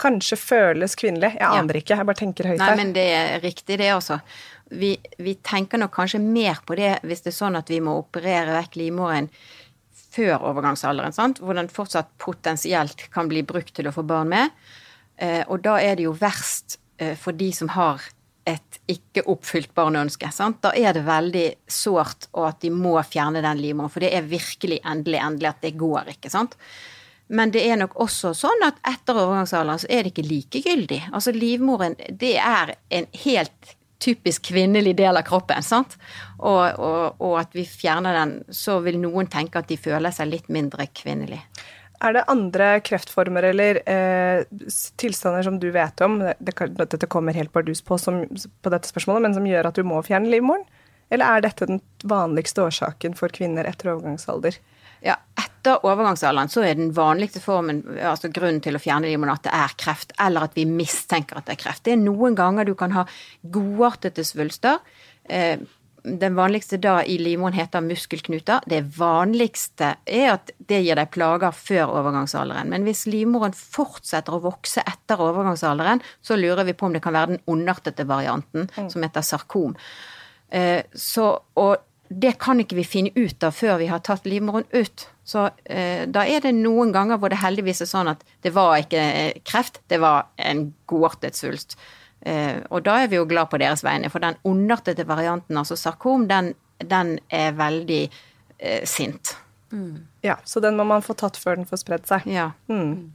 kanskje 0.00 0.38
føles 0.40 0.96
kvinnelig. 0.98 1.34
Jeg 1.36 1.46
aner 1.46 1.76
ja. 1.76 1.82
ikke, 1.82 1.96
jeg 1.96 2.08
bare 2.08 2.20
tenker 2.20 2.50
høyt 2.50 2.58
her. 2.58 2.66
Nei, 2.72 2.78
men 2.80 2.92
det 2.96 3.06
er 3.14 3.40
riktig, 3.44 3.78
det 3.80 3.90
også. 3.94 4.20
Vi, 4.70 4.94
vi, 5.18 5.34
tenker 5.44 5.80
nok 5.82 5.92
kanskje 5.96 6.20
mer 6.22 6.60
på 6.66 6.76
det 6.78 6.92
hvis 7.02 7.24
det 7.24 7.32
er 7.32 7.40
sånn 7.40 7.58
at 7.58 7.70
vi 7.72 7.80
må 7.82 7.96
operere 7.98 8.54
vekk 8.54 8.78
livmoren 8.78 9.28
før 10.10 10.42
overgangsalderen, 10.50 11.14
sant? 11.14 11.40
hvor 11.42 11.58
den 11.58 11.70
fortsatt 11.70 12.10
potensielt 12.22 13.08
kan 13.14 13.30
bli 13.30 13.44
brukt 13.46 13.74
til 13.76 13.90
å 13.90 13.94
få 13.94 14.04
barn 14.06 14.32
med. 14.32 14.54
Eh, 15.20 15.42
og 15.46 15.62
da 15.66 15.76
er 15.82 15.98
det 15.98 16.08
jo 16.08 16.16
verst 16.18 16.80
eh, 16.98 17.14
for 17.18 17.36
de 17.36 17.50
som 17.54 17.70
har 17.76 18.02
et 18.48 18.78
ikke 18.90 19.24
oppfylt 19.30 19.74
barneønske. 19.76 20.30
Sant? 20.34 20.62
Da 20.64 20.72
er 20.74 20.96
det 20.96 21.04
veldig 21.06 21.46
sårt, 21.70 22.30
og 22.34 22.48
at 22.48 22.62
de 22.64 22.72
må 22.74 22.96
fjerne 23.06 23.42
den 23.44 23.60
livmoren. 23.60 23.92
For 23.92 24.02
det 24.02 24.14
er 24.16 24.26
virkelig 24.26 24.80
endelig, 24.82 25.20
endelig 25.22 25.50
at 25.52 25.62
det 25.66 25.76
går 25.78 26.14
ikke. 26.16 26.32
sant? 26.32 26.56
Men 27.30 27.52
det 27.54 27.62
er 27.70 27.78
nok 27.78 27.94
også 28.02 28.32
sånn 28.34 28.64
at 28.66 28.80
etter 28.90 29.14
overgangsalderen 29.14 29.82
så 29.82 29.90
er 29.90 30.02
det 30.02 30.10
ikke 30.14 30.26
likegyldig. 30.26 31.02
Altså 31.14 31.34
livmoren, 31.34 31.94
det 32.10 32.34
er 32.42 32.74
en 32.90 33.06
helt 33.24 33.76
typisk 34.00 34.48
kvinnelig 34.50 34.96
del 34.98 35.18
av 35.20 35.26
kroppen. 35.28 35.62
sant? 35.62 35.94
Og, 36.38 36.62
og, 36.80 37.20
og 37.20 37.36
at 37.42 37.54
vi 37.54 37.66
fjerner 37.68 38.16
den, 38.16 38.38
så 38.50 38.80
vil 38.84 38.98
noen 38.98 39.28
tenke 39.30 39.60
at 39.60 39.68
de 39.70 39.78
føler 39.78 40.14
seg 40.14 40.32
litt 40.32 40.50
mindre 40.50 40.88
kvinnelig. 40.96 41.42
Er 42.00 42.16
det 42.16 42.24
andre 42.32 42.70
kreftformer 42.80 43.44
eller 43.50 43.82
eh, 43.84 44.46
tilstander 44.98 45.44
som 45.44 45.58
du 45.60 45.68
vet 45.74 46.00
om, 46.00 46.16
det, 46.24 46.54
dette 46.80 47.08
kommer 47.12 47.36
helt 47.36 47.52
bardus 47.52 47.84
på, 47.84 47.98
som, 48.00 48.22
på 48.24 48.72
dette 48.72 48.88
spørsmålet, 48.88 49.26
men 49.26 49.36
som 49.36 49.48
gjør 49.48 49.68
at 49.68 49.76
du 49.76 49.84
må 49.84 50.00
fjerne 50.06 50.32
livmoren? 50.32 50.64
Eller 51.12 51.36
er 51.36 51.44
dette 51.44 51.68
den 51.68 51.82
vanligste 52.08 52.64
årsaken 52.64 53.18
for 53.18 53.32
kvinner 53.34 53.68
etter 53.68 53.92
overgangsalder? 53.92 54.56
Ja, 55.04 55.16
etter 55.40 55.84
overgangsalderen 55.86 56.52
så 56.52 56.64
er 56.64 56.78
den 56.78 56.92
vanligste 56.96 57.42
formen, 57.42 57.82
altså 57.96 58.30
grunnen 58.32 58.62
til 58.64 58.76
å 58.76 58.82
fjerne 58.82 59.10
limonatet, 59.10 59.52
er 59.52 59.74
kreft, 59.80 60.14
eller 60.20 60.48
at 60.48 60.56
vi 60.58 60.66
mistenker 60.68 61.40
at 61.40 61.48
det 61.48 61.56
er 61.56 61.62
kreft. 61.64 61.84
Det 61.86 61.96
er 61.96 62.02
noen 62.02 62.36
ganger 62.38 62.68
du 62.68 62.74
kan 62.78 62.94
ha 62.96 63.06
godartede 63.42 64.24
svulster. 64.26 64.80
Eh, 65.24 65.60
den 66.02 66.34
vanligste 66.34 66.78
da 66.80 67.00
i 67.04 67.18
livmoren 67.20 67.56
heter 67.56 67.84
muskelknuter. 67.84 68.64
Det 68.68 68.80
vanligste 68.96 69.94
er 70.08 70.30
at 70.34 70.52
det 70.56 70.80
gir 70.84 70.96
deg 70.96 71.10
plager 71.12 71.52
før 71.52 71.92
overgangsalderen. 72.00 72.70
Men 72.72 72.86
hvis 72.88 73.04
livmoren 73.10 73.52
fortsetter 73.56 74.36
å 74.36 74.42
vokse 74.44 74.84
etter 74.86 75.20
overgangsalderen, 75.20 76.00
så 76.24 76.38
lurer 76.40 76.64
vi 76.68 76.76
på 76.76 76.88
om 76.88 76.96
det 76.96 77.02
kan 77.04 77.16
være 77.16 77.34
den 77.34 77.44
ondartede 77.50 78.08
varianten, 78.08 78.70
mm. 78.76 78.88
som 78.92 79.04
heter 79.04 79.26
sarkom. 79.26 79.76
Eh, 80.48 80.82
så, 80.96 81.34
og 81.60 81.89
det 82.10 82.32
kan 82.42 82.58
ikke 82.58 82.74
vi 82.74 82.84
finne 82.84 83.10
ut 83.14 83.44
av 83.46 83.54
før 83.54 83.76
vi 83.78 83.86
har 83.86 84.02
tatt 84.02 84.24
livmoren 84.26 84.66
ut. 84.74 85.06
Så 85.22 85.44
eh, 85.64 86.08
da 86.10 86.24
er 86.26 86.42
det 86.42 86.50
noen 86.56 86.90
ganger 86.90 87.20
hvor 87.22 87.30
det 87.30 87.38
heldigvis 87.38 87.84
er 87.84 87.90
sånn 87.90 88.10
at 88.10 88.24
det 88.42 88.50
var 88.56 88.80
ikke 88.82 89.04
kreft, 89.46 89.78
det 89.92 90.00
var 90.02 90.26
en 90.42 90.72
godartet 90.90 91.38
svulst. 91.38 91.78
Eh, 92.26 92.58
og 92.66 92.82
da 92.88 92.98
er 93.04 93.12
vi 93.12 93.20
jo 93.20 93.28
glad 93.30 93.52
på 93.52 93.60
deres 93.62 93.84
vegne, 93.86 94.10
for 94.10 94.26
den 94.26 94.40
ondartede 94.42 95.06
varianten, 95.06 95.60
altså 95.60 95.78
sarkom, 95.78 96.26
den, 96.30 96.50
den 96.82 97.14
er 97.30 97.54
veldig 97.60 98.02
eh, 98.08 98.82
sint. 98.90 99.36
Mm. 99.70 100.02
Ja, 100.26 100.40
så 100.44 100.58
den 100.60 100.74
må 100.76 100.88
man 100.90 101.06
få 101.06 101.14
tatt 101.14 101.38
før 101.38 101.60
den 101.60 101.70
får 101.70 101.84
spredd 101.84 102.10
seg. 102.10 102.26
Ja. 102.26 102.50
Mm. 102.66 103.12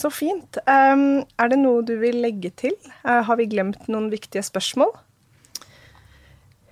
Så 0.00 0.08
fint. 0.08 0.56
Um, 0.64 1.22
er 1.36 1.52
det 1.52 1.60
noe 1.60 1.84
du 1.84 1.98
vil 2.00 2.16
legge 2.24 2.50
til? 2.56 2.74
Uh, 3.04 3.20
har 3.28 3.36
vi 3.38 3.50
glemt 3.52 3.90
noen 3.92 4.08
viktige 4.12 4.42
spørsmål? 4.46 4.94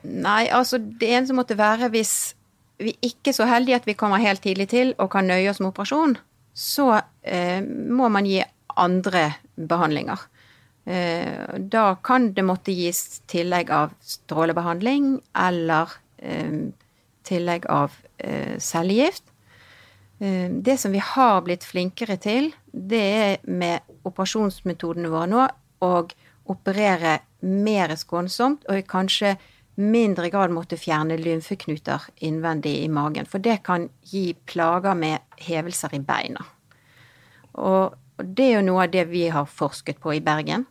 Nei, 0.02 0.48
altså 0.48 0.78
det 0.80 1.08
eneste 1.10 1.36
måtte 1.36 1.58
være 1.58 1.90
hvis 1.92 2.34
vi 2.80 2.94
ikke 3.04 3.32
er 3.32 3.36
så 3.36 3.48
heldige 3.48 3.76
at 3.76 3.86
vi 3.88 3.96
kommer 3.98 4.22
helt 4.22 4.42
tidlig 4.44 4.70
til 4.72 4.94
og 4.98 5.10
kan 5.12 5.28
nøye 5.28 5.50
oss 5.50 5.60
med 5.60 5.74
operasjon, 5.74 6.16
så 6.56 7.02
eh, 7.22 7.60
må 7.62 8.08
man 8.08 8.28
gi 8.28 8.40
andre 8.80 9.26
behandlinger. 9.54 10.22
Eh, 10.84 11.58
da 11.58 11.94
kan 12.02 12.30
det 12.34 12.44
måtte 12.46 12.72
gis 12.74 13.20
tillegg 13.30 13.70
av 13.74 13.92
strålebehandling 14.00 15.18
eller 15.36 15.92
eh, 16.18 16.70
tillegg 17.28 17.68
av 17.70 17.96
eh, 18.18 18.56
cellegift. 18.58 19.26
Det 20.20 20.74
som 20.76 20.92
vi 20.92 21.00
har 21.00 21.38
blitt 21.46 21.62
flinkere 21.64 22.18
til, 22.20 22.50
det 22.68 22.98
er 23.00 23.46
med 23.48 23.86
operasjonsmetodene 24.04 25.08
våre 25.08 25.28
nå 25.32 25.46
å 25.80 25.92
operere 26.52 27.14
mer 27.40 27.94
skånsomt 27.96 28.66
og 28.68 28.82
kanskje 28.90 29.38
mindre 29.80 30.30
grad 30.30 30.52
måtte 30.54 30.78
fjerne 30.80 31.16
lymfeknuter 31.20 32.10
innvendig 32.26 32.76
i 32.84 32.88
magen. 32.92 33.28
For 33.28 33.42
det 33.42 33.62
kan 33.66 33.88
gi 34.06 34.30
plager 34.46 34.94
med 34.98 35.24
hevelser 35.40 35.96
i 35.96 36.02
beina. 36.04 36.44
Og 37.60 37.96
det 38.20 38.46
er 38.46 38.58
jo 38.58 38.66
noe 38.68 38.84
av 38.84 38.92
det 38.92 39.06
vi 39.10 39.26
har 39.32 39.48
forsket 39.48 40.00
på 40.02 40.14
i 40.16 40.22
Bergen 40.24 40.66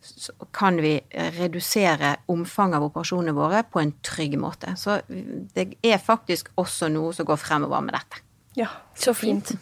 så 0.00 0.32
kan 0.50 0.76
vi 0.82 1.00
redusere 1.10 2.16
omfanget 2.26 2.78
av 2.78 2.86
operasjonene 2.88 3.34
våre 3.34 3.62
på 3.66 3.80
en 3.82 3.92
trygg 4.04 4.38
måte. 4.40 4.74
Så 4.78 5.00
det 5.08 5.72
er 5.82 5.98
faktisk 5.98 6.52
også 6.58 6.90
noe 6.92 7.12
som 7.16 7.26
går 7.26 7.40
fremover 7.40 7.82
med 7.84 7.96
dette. 7.98 8.22
Ja, 8.58 8.70
så 8.94 9.14
fint. 9.14 9.52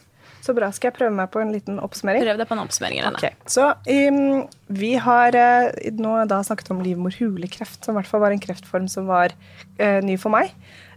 Så 0.47 0.55
bra. 0.55 0.69
Skal 0.75 0.93
jeg 0.93 0.99
prøve 1.01 1.15
meg 1.17 1.31
på 1.35 1.41
en 1.43 1.51
liten 1.51 1.81
oppsummering? 1.83 2.23
Prøv 2.23 2.39
deg 2.39 2.47
på 2.47 2.55
en 2.55 2.63
oppsummering. 2.63 3.03
Okay. 3.11 3.35
Så 3.51 3.67
um, 3.75 4.45
vi 4.79 4.93
har 5.03 5.35
uh, 5.35 5.71
nå 5.99 6.13
da 6.31 6.39
snakket 6.47 6.71
om 6.75 6.83
livmorhulekreft, 6.85 7.81
som 7.83 7.97
i 7.97 7.99
hvert 7.99 8.11
fall 8.11 8.23
var 8.23 8.35
en 8.35 8.43
kreftform 8.43 8.87
som 8.91 9.09
var 9.11 9.35
uh, 9.81 9.99
ny 10.07 10.15
for 10.23 10.35
meg. 10.35 10.53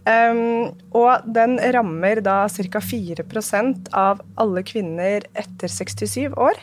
Um, 0.06 0.70
og 0.96 1.26
den 1.26 1.58
rammer 1.74 2.22
da 2.24 2.44
ca. 2.46 2.82
4% 2.84 3.90
av 3.96 4.22
alle 4.40 4.62
kvinner 4.66 5.26
etter 5.34 5.72
67 5.72 6.30
år. 6.38 6.62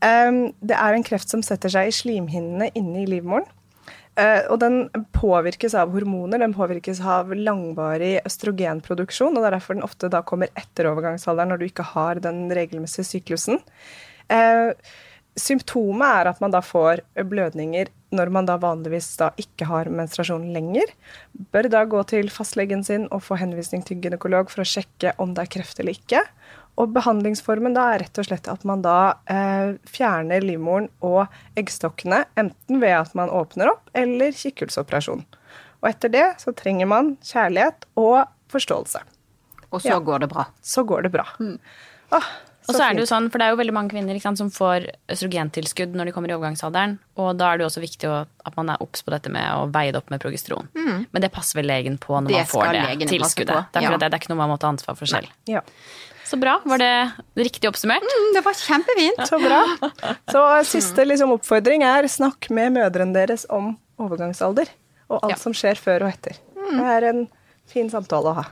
Det 0.00 0.72
er 0.72 0.94
en 0.96 1.02
kreft 1.04 1.28
som 1.28 1.42
setter 1.44 1.68
seg 1.68 1.90
i 1.90 1.92
slimhinnene 1.92 2.70
inne 2.78 3.02
i 3.02 3.08
livmoren. 3.10 3.44
Eh, 4.18 4.42
og 4.50 4.58
den 4.62 4.82
påvirkes 5.14 5.76
av 5.78 5.92
hormoner, 5.94 6.42
den 6.42 6.54
påvirkes 6.56 6.98
av 7.06 7.30
langvarig 7.36 8.16
østrogenproduksjon, 8.26 9.36
og 9.36 9.44
det 9.44 9.50
er 9.50 9.56
derfor 9.58 9.78
den 9.78 9.86
ofte 9.86 10.10
da 10.10 10.24
kommer 10.26 10.50
etter 10.58 10.90
overgangsalderen 10.90 11.54
når 11.54 11.60
du 11.60 11.68
ikke 11.68 11.86
har 11.92 12.20
den 12.24 12.48
regelmessige 12.56 13.06
syklusen. 13.06 13.62
Eh, 14.30 14.74
symptomet 15.38 16.20
er 16.20 16.30
at 16.32 16.42
man 16.42 16.52
da 16.52 16.60
får 16.64 17.04
blødninger 17.30 17.90
når 18.10 18.32
man 18.34 18.48
da 18.48 18.56
vanligvis 18.58 19.12
da 19.20 19.30
ikke 19.38 19.68
har 19.70 19.90
menstruasjon 19.94 20.48
lenger. 20.54 20.90
Bør 21.54 21.68
da 21.70 21.84
gå 21.86 22.02
til 22.10 22.30
fastlegen 22.34 22.82
sin 22.86 23.06
og 23.14 23.22
få 23.22 23.38
henvisning 23.38 23.84
til 23.86 24.00
gynekolog 24.02 24.50
for 24.50 24.64
å 24.64 24.66
sjekke 24.66 25.14
om 25.22 25.36
det 25.36 25.46
er 25.46 25.52
kreft 25.54 25.78
eller 25.82 25.94
ikke. 25.94 26.24
Og 26.80 26.92
behandlingsformen 26.96 27.74
da 27.76 27.90
er 27.92 28.04
rett 28.06 28.20
og 28.22 28.26
slett 28.28 28.48
at 28.48 28.64
man 28.68 28.80
da 28.84 28.96
eh, 29.28 29.74
fjerner 29.90 30.40
livmoren 30.44 30.88
og 31.04 31.26
eggstokkene, 31.60 32.22
enten 32.40 32.80
ved 32.80 32.96
at 33.02 33.14
man 33.18 33.32
åpner 33.36 33.74
opp, 33.74 33.90
eller 33.92 34.32
kikkhullsoperasjon. 34.32 35.26
Og 35.80 35.88
etter 35.92 36.12
det 36.12 36.26
så 36.40 36.54
trenger 36.56 36.88
man 36.88 37.14
kjærlighet 37.24 37.84
og 38.00 38.22
forståelse. 38.52 39.02
Og 39.70 39.82
så 39.84 39.92
Ja. 39.94 40.00
går 40.00 40.20
det 40.24 40.28
bra. 40.32 40.46
Så 40.62 40.84
går 40.84 41.02
det 41.04 41.12
bra. 41.12 41.26
Åh, 42.12 42.30
Og 42.68 42.74
så 42.76 42.82
er 42.84 42.94
det 42.94 43.02
jo 43.02 43.06
sånn, 43.08 43.30
for 43.32 43.38
det 43.40 43.46
er 43.46 43.50
jo 43.54 43.56
veldig 43.58 43.72
mange 43.72 43.90
kvinner 43.90 44.14
ikke 44.14 44.28
sant, 44.28 44.38
som 44.38 44.50
får 44.50 44.84
østrogentilskudd 45.10 45.94
når 45.96 46.06
de 46.06 46.12
kommer 46.12 46.30
i 46.30 46.34
overgangsalderen. 46.36 46.98
Og 47.16 47.32
da 47.38 47.48
er 47.50 47.58
det 47.58 47.64
jo 47.64 47.70
også 47.70 47.82
viktig 47.82 48.06
å, 48.10 48.26
at 48.46 48.56
man 48.56 48.68
er 48.70 48.82
obs 48.84 49.02
på 49.02 49.10
dette 49.10 49.32
med 49.32 49.42
å 49.42 49.64
veie 49.72 49.90
det 49.90 49.98
opp 49.98 50.10
med 50.12 50.20
progesteron. 50.22 50.68
Men 50.76 51.22
det 51.24 51.32
passer 51.32 51.58
vel 51.58 51.66
legen 51.66 51.98
på 51.98 52.14
når 52.20 52.28
Det 52.28 52.36
man 52.36 52.46
får 52.52 52.72
det 52.72 53.08
tilskuddet. 53.08 53.72
Det 53.72 53.80
er 53.80 53.88
ja. 53.88 53.96
det. 53.96 54.10
Det 54.10 54.14
er 54.14 54.22
ikke 54.22 54.32
noe 54.34 54.42
man 54.44 54.52
må 54.52 54.58
ta 54.60 54.68
ansvar 54.70 54.94
for 54.98 55.06
selv. 55.06 55.32
Ja. 55.50 55.62
Så 56.30 56.38
bra. 56.38 56.60
Var 56.64 56.78
det 56.78 56.92
riktig 57.42 57.66
oppsummert? 57.70 58.04
Mm, 58.06 58.28
det 58.36 58.44
var 58.46 58.54
kjempefint. 58.54 59.24
Så 59.26 59.40
bra. 59.42 59.60
Så 60.30 60.44
siste 60.68 61.02
liksom, 61.08 61.32
oppfordring 61.34 61.82
er 61.86 62.06
snakk 62.10 62.46
med 62.54 62.76
mødrene 62.78 63.16
deres 63.16 63.48
om 63.50 63.72
overgangsalder 64.00 64.70
og 65.10 65.24
alt 65.24 65.34
Ja. 65.34 65.40
som 65.42 65.52
skjer 65.56 65.74
før 65.80 66.06
og 66.06 66.12
etter. 66.14 66.38
Det 66.70 66.86
er 66.94 67.08
en 67.10 67.24
fin 67.66 67.90
samtale 67.90 68.30
å 68.30 68.36
ha. 68.38 68.46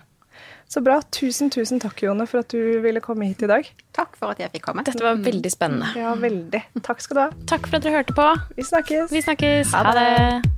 Så 0.69 0.83
bra. 0.85 0.99
Tusen, 1.15 1.49
tusen 1.55 1.79
takk, 1.81 2.03
Jone, 2.03 2.27
for 2.29 2.43
at 2.43 2.51
du 2.53 2.81
ville 2.85 3.01
komme 3.01 3.25
hit 3.31 3.41
i 3.47 3.49
dag. 3.49 3.71
Takk 3.97 4.19
for 4.19 4.35
at 4.35 4.43
jeg 4.43 4.51
fikk 4.53 4.67
komme. 4.67 4.83
Dette 4.85 5.01
var 5.07 5.17
veldig 5.23 5.51
spennende. 5.55 5.95
Ja, 5.97 6.13
veldig. 6.19 6.61
Takk 6.85 7.01
skal 7.01 7.15
du 7.17 7.23
ha. 7.23 7.31
Takk 7.49 7.71
for 7.71 7.79
at 7.79 7.87
dere 7.87 8.03
hørte 8.03 8.13
på. 8.19 8.27
Vi 8.59 8.67
snakkes. 8.69 9.11
Vi 9.15 9.23
snakkes. 9.25 9.73
Ha 9.73 9.87
Ha 9.87 9.95
det. 9.97 10.58